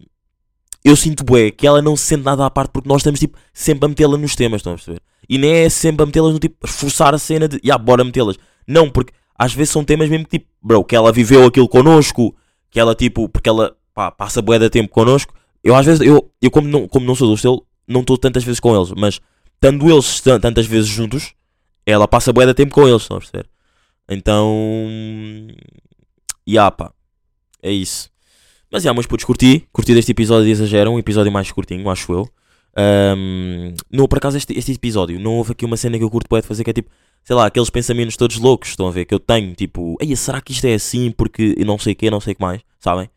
eu 0.85 0.97
sinto 0.97 1.25
bué 1.25 1.51
que 1.51 1.67
ela 1.67 1.81
não 1.81 1.97
se 1.97 2.05
sente 2.05 2.25
nada 2.25 2.45
à 2.45 2.51
parte 2.51 2.71
porque 2.73 2.89
nós 2.89 2.99
estamos 3.01 3.21
tipo 3.21 3.39
sempre 3.53 3.87
a 3.87 3.89
metê-la 3.89 4.17
nos 4.17 4.35
temas, 4.35 4.61
estão 4.61 4.73
a 4.73 4.77
perceber? 4.77 5.01
E 5.29 5.39
nem 5.39 5.53
é 5.53 5.69
sempre 5.69 6.03
a 6.03 6.07
metê-las 6.07 6.33
no 6.33 6.39
tipo 6.39 6.67
esforçar 6.67 7.15
a 7.15 7.19
cena 7.19 7.49
de, 7.49 7.61
ya, 7.65 7.79
bora 7.79 8.05
metê-las. 8.05 8.37
Não, 8.67 8.91
porque 8.91 9.13
às 9.39 9.53
vezes 9.55 9.73
são 9.73 9.85
temas 9.85 10.09
mesmo 10.09 10.27
que 10.27 10.39
tipo, 10.39 10.51
bro, 10.61 10.85
que 10.85 10.97
ela 10.97 11.13
viveu 11.13 11.47
aquilo 11.47 11.69
connosco, 11.69 12.35
que 12.71 12.81
ela 12.81 12.95
tipo, 12.95 13.29
porque 13.29 13.49
ela 13.49 13.77
pá, 13.95 14.11
passa 14.11 14.43
bué 14.43 14.59
de 14.59 14.69
tempo 14.71 14.91
connosco. 14.93 15.33
Eu 15.63 15.75
às 15.77 15.87
vezes, 15.87 16.01
eu, 16.07 16.31
eu 16.41 16.51
como, 16.51 16.67
não, 16.69 16.89
como 16.89 17.07
não 17.07 17.15
sou 17.15 17.29
do 17.29 17.35
estilo, 17.35 17.65
não 17.87 18.01
estou 18.01 18.19
tantas 18.19 18.43
vezes 18.45 18.59
com 18.61 18.75
eles, 18.77 18.91
mas 18.97 19.21
estando 19.55 19.89
eles 19.91 20.21
tan- 20.21 20.41
tantas 20.41 20.67
vezes 20.67 20.89
juntos, 20.91 21.35
ela 21.87 22.09
passa 22.09 22.33
bué 22.33 22.45
de 22.47 22.55
tempo 22.55 22.75
com 22.75 22.89
eles, 22.89 23.03
estão 23.03 23.17
a 23.17 23.21
perceber? 23.21 23.49
Então, 24.09 24.49
ya 26.47 26.71
pá, 26.71 26.93
é 27.63 27.71
isso. 27.71 28.11
Mas 28.73 28.83
já, 28.83 28.95
meus 28.95 29.07
putos, 29.07 29.25
curti. 29.27 29.69
Curti 29.71 29.93
deste 29.95 30.13
episódio 30.13 30.47
de 30.47 30.51
Exageram, 30.53 30.95
um 30.95 30.99
episódio 30.99 31.31
mais 31.31 31.53
curtinho, 31.53 31.89
acho 31.91 32.11
eu. 32.13 32.29
Não, 33.91 34.09
por 34.09 34.17
acaso, 34.17 34.39
este, 34.39 34.57
este 34.59 34.73
episódio, 34.73 35.21
não 35.21 35.35
houve 35.37 35.53
aqui 35.53 35.65
uma 35.67 35.77
cena 35.77 35.99
que 35.99 36.05
eu 36.05 36.11
curto 36.11 36.27
de 36.35 36.47
fazer 36.47 36.65
que 36.65 36.71
é 36.71 36.73
tipo, 36.73 36.91
sei 37.23 37.37
lá, 37.37 37.47
aqueles 37.47 37.69
pensamentos 37.69 38.17
todos 38.17 38.39
loucos, 38.39 38.71
estão 38.71 38.89
a 38.89 38.91
ver, 38.91 39.05
que 39.05 39.13
eu 39.13 39.21
tenho, 39.21 39.55
tipo, 39.55 39.97
ei, 40.01 40.17
será 40.17 40.41
que 40.41 40.53
isto 40.53 40.65
é 40.67 40.73
assim 40.75 41.11
porque 41.11 41.55
eu 41.59 41.67
não 41.67 41.79
sei 41.79 41.93
o 41.93 41.97
que, 41.97 42.11
não 42.11 42.21
sei 42.21 42.33
o 42.33 42.37
que 42.37 42.41
mais, 42.43 42.63
sabem? 42.81 43.11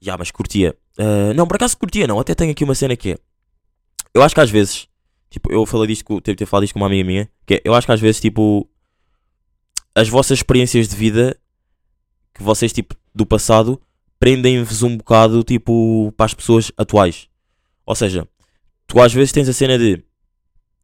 Já, 0.00 0.16
mas 0.16 0.30
curtia. 0.30 0.76
Ah, 0.96 1.34
não, 1.34 1.48
por 1.48 1.56
acaso 1.56 1.76
curtia, 1.76 2.06
não, 2.06 2.20
até 2.20 2.32
tenho 2.32 2.52
aqui 2.52 2.62
uma 2.62 2.74
cena 2.76 2.94
que 2.96 3.10
é, 3.12 3.18
eu 4.14 4.22
acho 4.22 4.34
que 4.36 4.40
às 4.40 4.50
vezes, 4.50 4.86
tipo, 5.28 5.50
eu 5.52 5.66
falei 5.66 5.88
disto, 5.88 6.04
com- 6.04 6.20
devo 6.20 6.36
ter 6.38 6.46
falado 6.46 6.62
disto 6.62 6.74
com 6.74 6.80
uma 6.80 6.86
amiga 6.86 7.04
minha, 7.04 7.28
que 7.44 7.54
é, 7.54 7.60
eu 7.64 7.74
acho 7.74 7.88
que 7.88 7.92
às 7.92 8.00
vezes, 8.00 8.20
tipo, 8.20 8.68
as 9.96 10.08
vossas 10.08 10.38
experiências 10.38 10.86
de 10.88 10.94
vida, 10.94 11.36
que 12.32 12.42
vocês, 12.42 12.72
tipo, 12.72 12.94
do 13.12 13.26
passado, 13.26 13.80
prendem-vos 14.20 14.82
um 14.82 14.98
bocado, 14.98 15.42
tipo, 15.42 16.12
para 16.16 16.26
as 16.26 16.34
pessoas 16.34 16.70
atuais. 16.76 17.26
Ou 17.86 17.94
seja, 17.94 18.28
tu 18.86 19.00
às 19.00 19.12
vezes 19.12 19.32
tens 19.32 19.48
a 19.48 19.52
cena 19.52 19.78
de, 19.78 20.04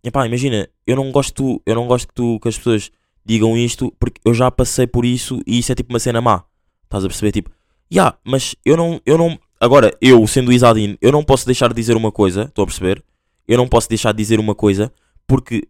epá, 0.03 0.27
imagina, 0.27 0.69
eu 0.87 0.97
não 0.97 1.13
gosto, 1.13 1.63
eu 1.67 1.75
não 1.75 1.87
gosto 1.87 2.09
que, 2.09 2.15
tu, 2.15 2.41
que 2.41 2.49
as 2.49 2.57
pessoas 2.57 2.91
digam 3.25 3.57
isto 3.57 3.93
porque 3.99 4.21
eu 4.25 4.33
já 4.33 4.51
passei 4.51 4.87
por 4.87 5.05
isso 5.05 5.41
e 5.47 5.59
isso 5.59 5.71
é 5.71 5.75
tipo 5.75 5.93
uma 5.93 5.99
cena 5.99 6.21
má. 6.21 6.45
Estás 6.85 7.05
a 7.05 7.09
perceber? 7.09 7.33
Tipo, 7.33 7.51
ya, 7.93 8.17
mas 8.25 8.57
eu 8.65 8.77
não, 8.77 9.01
eu 9.05 9.19
não, 9.19 9.39
agora, 9.61 9.95
eu 10.01 10.27
sendo 10.27 10.49
o 10.49 10.53
Isadine, 10.53 10.97
eu 11.03 11.13
não 11.13 11.23
posso 11.23 11.45
deixar 11.45 11.69
de 11.69 11.75
dizer 11.75 11.95
uma 11.95 12.11
coisa, 12.11 12.45
estou 12.45 12.63
a 12.63 12.67
perceber? 12.67 13.05
Eu 13.47 13.59
não 13.59 13.69
posso 13.69 13.89
deixar 13.89 14.13
de 14.13 14.19
dizer 14.19 14.41
uma 14.41 14.55
coisa 14.55 14.91
porque 15.27 15.69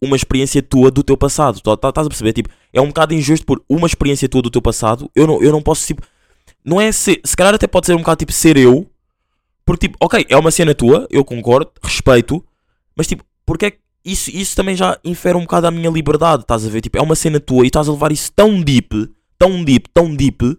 uma 0.00 0.14
experiência 0.14 0.62
tua 0.62 0.90
do 0.90 1.02
teu 1.02 1.16
passado, 1.16 1.60
tá- 1.60 1.76
tá- 1.76 1.88
estás 1.88 2.06
a 2.06 2.10
perceber? 2.10 2.32
Tipo, 2.32 2.50
é 2.72 2.80
um 2.80 2.88
bocado 2.88 3.12
injusto 3.12 3.44
por 3.44 3.60
uma 3.68 3.88
experiência 3.88 4.28
tua 4.28 4.40
do 4.40 4.50
teu 4.50 4.62
passado, 4.62 5.10
eu 5.16 5.26
não, 5.26 5.42
eu 5.42 5.50
não 5.50 5.60
posso, 5.60 5.84
tipo, 5.84 6.02
não 6.68 6.80
é 6.80 6.92
ser, 6.92 7.20
se 7.24 7.36
calhar 7.36 7.54
até 7.54 7.66
pode 7.66 7.86
ser 7.86 7.94
um 7.94 7.98
bocado 7.98 8.18
tipo 8.18 8.32
ser 8.32 8.56
eu, 8.56 8.86
porque 9.64 9.88
tipo, 9.88 9.98
ok, 10.00 10.26
é 10.28 10.36
uma 10.36 10.50
cena 10.50 10.74
tua, 10.74 11.06
eu 11.10 11.24
concordo, 11.24 11.70
respeito, 11.82 12.44
mas 12.96 13.06
tipo, 13.06 13.24
porque 13.44 13.66
é 13.66 13.70
que 13.70 13.78
isso, 14.04 14.30
isso 14.30 14.54
também 14.54 14.76
já 14.76 14.98
infere 15.04 15.36
um 15.36 15.42
bocado 15.42 15.66
a 15.66 15.70
minha 15.70 15.90
liberdade, 15.90 16.42
estás 16.42 16.66
a 16.66 16.68
ver? 16.68 16.80
Tipo, 16.80 16.98
é 16.98 17.02
uma 17.02 17.14
cena 17.14 17.40
tua 17.40 17.64
e 17.64 17.66
estás 17.66 17.88
a 17.88 17.92
levar 17.92 18.12
isso 18.12 18.30
tão 18.32 18.60
deep, 18.60 19.10
tão 19.38 19.64
deep, 19.64 19.88
tão 19.92 20.14
deep, 20.14 20.58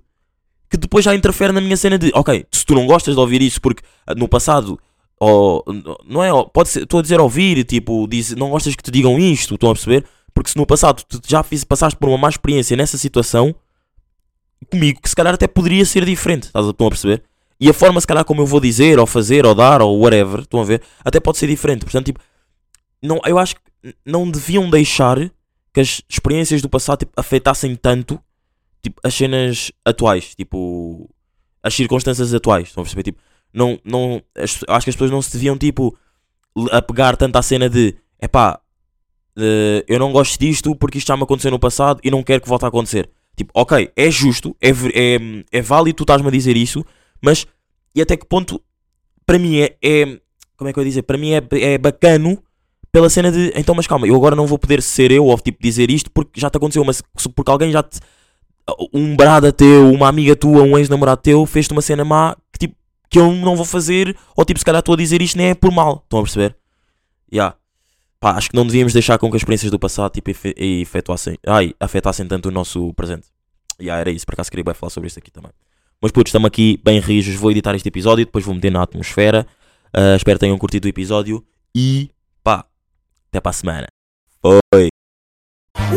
que 0.70 0.78
depois 0.78 1.06
já 1.06 1.16
interfere 1.16 1.54
na 1.54 1.62
minha 1.62 1.78
cena 1.78 1.98
de, 1.98 2.12
ok, 2.14 2.46
se 2.52 2.66
tu 2.66 2.76
não 2.76 2.86
gostas 2.86 3.16
de 3.16 3.20
ouvir 3.20 3.42
isso 3.42 3.62
porque 3.62 3.84
ah, 4.06 4.14
no 4.14 4.28
passado, 4.28 4.80
ou, 5.20 5.64
não 6.06 6.24
é, 6.24 6.30
pode 6.54 6.70
ser, 6.70 6.84
estou 6.84 7.00
a 7.00 7.04
dizer 7.04 7.20
ouvir, 7.20 7.64
tipo, 7.64 8.08
diz, 8.08 8.36
não 8.36 8.50
gostas 8.50 8.76
que 8.76 8.84
te 8.84 8.92
digam 8.92 9.18
isto, 9.20 9.56
estão 9.56 9.72
a 9.72 9.74
perceber? 9.74 10.06
Porque 10.34 10.52
se 10.52 10.58
no 10.58 10.66
passado 10.66 11.04
tu 11.04 11.20
já 11.28 11.44
fiz, 11.44 11.64
passaste 11.64 11.98
por 11.98 12.10
uma 12.10 12.18
má 12.18 12.30
experiência 12.30 12.78
nessa 12.78 12.98
situação, 12.98 13.56
comigo, 14.72 15.02
que 15.02 15.10
se 15.10 15.16
calhar 15.16 15.34
até 15.34 15.48
poderia 15.48 15.86
ser 15.86 16.06
diferente, 16.06 16.48
estás 16.48 16.66
a, 16.66 16.70
estão 16.70 16.88
a 16.88 16.90
perceber? 16.90 17.24
E 17.60 17.70
a 17.70 17.74
forma, 17.74 18.00
se 18.00 18.08
calhar, 18.08 18.24
como 18.24 18.42
eu 18.42 18.46
vou 18.46 18.60
dizer, 18.60 19.00
ou 19.00 19.06
fazer, 19.06 19.46
ou 19.46 19.54
dar, 19.54 19.82
ou 19.82 20.00
whatever, 20.00 20.42
estão 20.42 20.62
a 20.62 20.64
ver, 20.64 20.82
até 21.04 21.20
pode 21.20 21.38
ser 21.38 21.48
diferente. 21.48 21.84
Portanto, 21.84 22.06
tipo, 22.06 22.20
não, 23.02 23.20
eu 23.26 23.38
acho 23.38 23.56
que 23.56 23.96
não 24.06 24.30
deviam 24.30 24.70
deixar 24.70 25.18
que 25.74 25.80
as 25.80 26.02
experiências 26.08 26.62
do 26.62 26.70
passado 26.70 27.00
tipo, 27.00 27.12
afetassem 27.18 27.76
tanto 27.76 28.20
tipo, 28.82 29.00
as 29.04 29.14
cenas 29.14 29.72
atuais, 29.86 30.36
tipo, 30.36 31.10
as 31.62 31.74
circunstâncias 31.74 32.34
atuais, 32.34 32.70
estão 32.70 32.82
a 32.82 32.86
perceber? 32.86 33.04
Tipo, 33.04 33.22
não, 33.54 33.80
não, 33.84 34.22
acho 34.36 34.66
que 34.66 34.90
as 34.90 34.96
pessoas 34.96 35.12
não 35.12 35.22
se 35.22 35.34
deviam, 35.34 35.58
tipo, 35.58 35.98
apegar 36.72 37.18
tanto 37.18 37.36
à 37.36 37.42
cena 37.42 37.70
de, 37.70 37.96
epá, 38.22 38.60
eh, 39.38 39.84
eu 39.88 40.00
não 40.00 40.12
gosto 40.12 40.40
disto 40.40 40.76
porque 40.76 40.98
isto 40.98 41.08
já 41.08 41.18
me 41.18 41.24
aconteceu 41.24 41.52
no 41.52 41.60
passado 41.60 42.00
e 42.04 42.12
não 42.12 42.24
quero 42.24 42.42
que 42.42 42.50
volte 42.50 42.66
a 42.66 42.68
acontecer. 42.68 43.10
Tipo, 43.40 43.52
ok, 43.56 43.90
é 43.96 44.12
justo, 44.12 44.54
é, 44.60 44.70
é, 44.70 45.18
é 45.50 45.62
válido 45.62 45.96
tu 45.96 46.04
estás-me 46.04 46.28
a 46.28 46.32
dizer 46.32 46.58
isso, 46.58 46.86
mas 47.22 47.48
e 47.96 48.02
até 48.02 48.18
que 48.18 48.26
ponto 48.26 48.62
para 49.26 49.40
mim 49.40 49.60
é, 49.60 49.78
é- 49.82 50.20
Como 50.58 50.70
é 50.70 50.74
que 50.74 50.80
eu 50.80 50.84
ia 50.84 50.90
dizer? 50.90 51.04
Para 51.04 51.18
mim 51.18 51.32
é, 51.32 51.42
é 51.52 51.78
bacano 51.78 52.38
pela 52.92 53.10
cena 53.10 53.32
de. 53.32 53.54
Então, 53.56 53.74
mas 53.74 53.88
calma, 53.88 54.06
eu 54.06 54.14
agora 54.16 54.36
não 54.36 54.46
vou 54.46 54.60
poder 54.60 54.82
ser 54.82 55.10
eu 55.10 55.26
ou 55.26 55.40
tipo 55.40 55.58
dizer 55.64 55.90
isto 55.90 56.12
porque 56.12 56.38
já 56.38 56.50
te 56.50 56.58
aconteceu, 56.58 56.84
mas 56.84 57.02
porque 57.34 57.50
alguém 57.50 57.72
já 57.72 57.82
te. 57.82 57.98
Um 58.94 59.16
brada 59.16 59.54
teu, 59.54 59.90
uma 59.90 60.10
amiga 60.10 60.36
tua, 60.36 60.64
um 60.64 60.78
ex-namorado 60.78 61.22
teu 61.22 61.46
fez-te 61.46 61.72
uma 61.72 61.82
cena 61.82 62.04
má 62.04 62.36
que 62.52 62.60
tipo. 62.60 62.76
Que 63.10 63.20
eu 63.20 63.32
não 63.32 63.56
vou 63.56 63.66
fazer, 63.66 64.16
ou 64.36 64.46
tipo, 64.46 64.60
se 64.60 64.66
calhar 64.66 64.82
estou 64.82 64.94
a 64.94 64.98
dizer 64.98 65.22
isto 65.22 65.38
nem 65.38 65.48
é 65.48 65.56
por 65.56 65.72
mal. 65.72 66.02
Estão 66.04 66.20
a 66.20 66.24
perceber? 66.24 66.56
Ya. 67.34 67.56
Pá, 68.20 68.32
acho 68.32 68.50
que 68.50 68.56
não 68.56 68.66
devíamos 68.66 68.92
deixar 68.94 69.18
com 69.18 69.30
que 69.30 69.36
as 69.38 69.42
experiências 69.42 69.72
do 69.72 69.80
passado 69.80 70.12
tipo, 70.12 70.30
efe- 70.30 70.54
efetuassem, 70.58 71.38
ai, 71.48 71.74
afetassem 71.80 72.28
tanto 72.28 72.50
o 72.50 72.52
nosso 72.52 72.94
presente. 72.94 73.28
Ya, 73.82 73.96
era 73.98 74.12
isso, 74.12 74.26
por 74.26 74.34
acaso 74.34 74.50
queria 74.50 74.64
bem 74.64 74.74
falar 74.74 74.90
sobre 74.90 75.08
isto 75.08 75.20
aqui 75.20 75.32
também. 75.32 75.52
Mas 76.02 76.12
putos, 76.12 76.30
estamos 76.30 76.48
aqui 76.48 76.80
bem 76.84 77.00
rijos. 77.00 77.36
Vou 77.36 77.50
editar 77.52 77.74
este 77.76 77.88
episódio, 77.88 78.26
depois 78.26 78.44
vou 78.44 78.54
meter 78.54 78.72
na 78.72 78.84
atmosfera. 78.84 79.48
Ah, 79.94 80.16
espero 80.18 80.38
que 80.38 80.42
tenham 80.46 80.58
curtido 80.58 80.86
o 80.86 80.90
episódio. 80.90 81.46
E 81.74 82.10
pá, 82.44 82.66
até 83.30 83.40
para 83.40 83.50
a 83.52 83.54
semana. 83.54 83.88
Foi. 84.42 84.90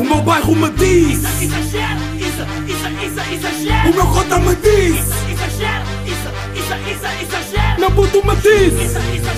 O 0.00 0.04
meu 0.04 0.22
bairro 0.22 0.54
me 0.54 0.70
diz, 0.70 1.18
Isso, 1.18 1.42
exagero, 1.44 2.00
isso, 2.16 2.42
isso, 2.68 2.88
isso, 3.04 3.32
exagero. 3.34 3.90
o 3.90 3.94
meu 3.94 4.06
cota 4.06 4.38
me 4.38 4.54
diz, 4.56 4.96
Isso, 4.96 5.30
exagero, 5.32 5.84
isso, 6.06 6.28
isso, 6.54 6.74
isso, 6.90 7.06
exagero. 7.24 7.41
Meu 7.82 7.90
puto 7.90 8.24
me 8.24 8.36
diz, 8.36 8.72
Isso, 8.74 8.98
isso, 9.10 9.30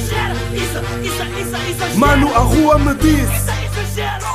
isso, 0.53 1.57
isso, 1.81 1.99
mano, 1.99 2.29
a 2.35 2.41
rua 2.41 2.79
me 2.79 2.95
diz. 2.97 3.23
Isso, 3.23 3.51
exagero, 3.65 4.27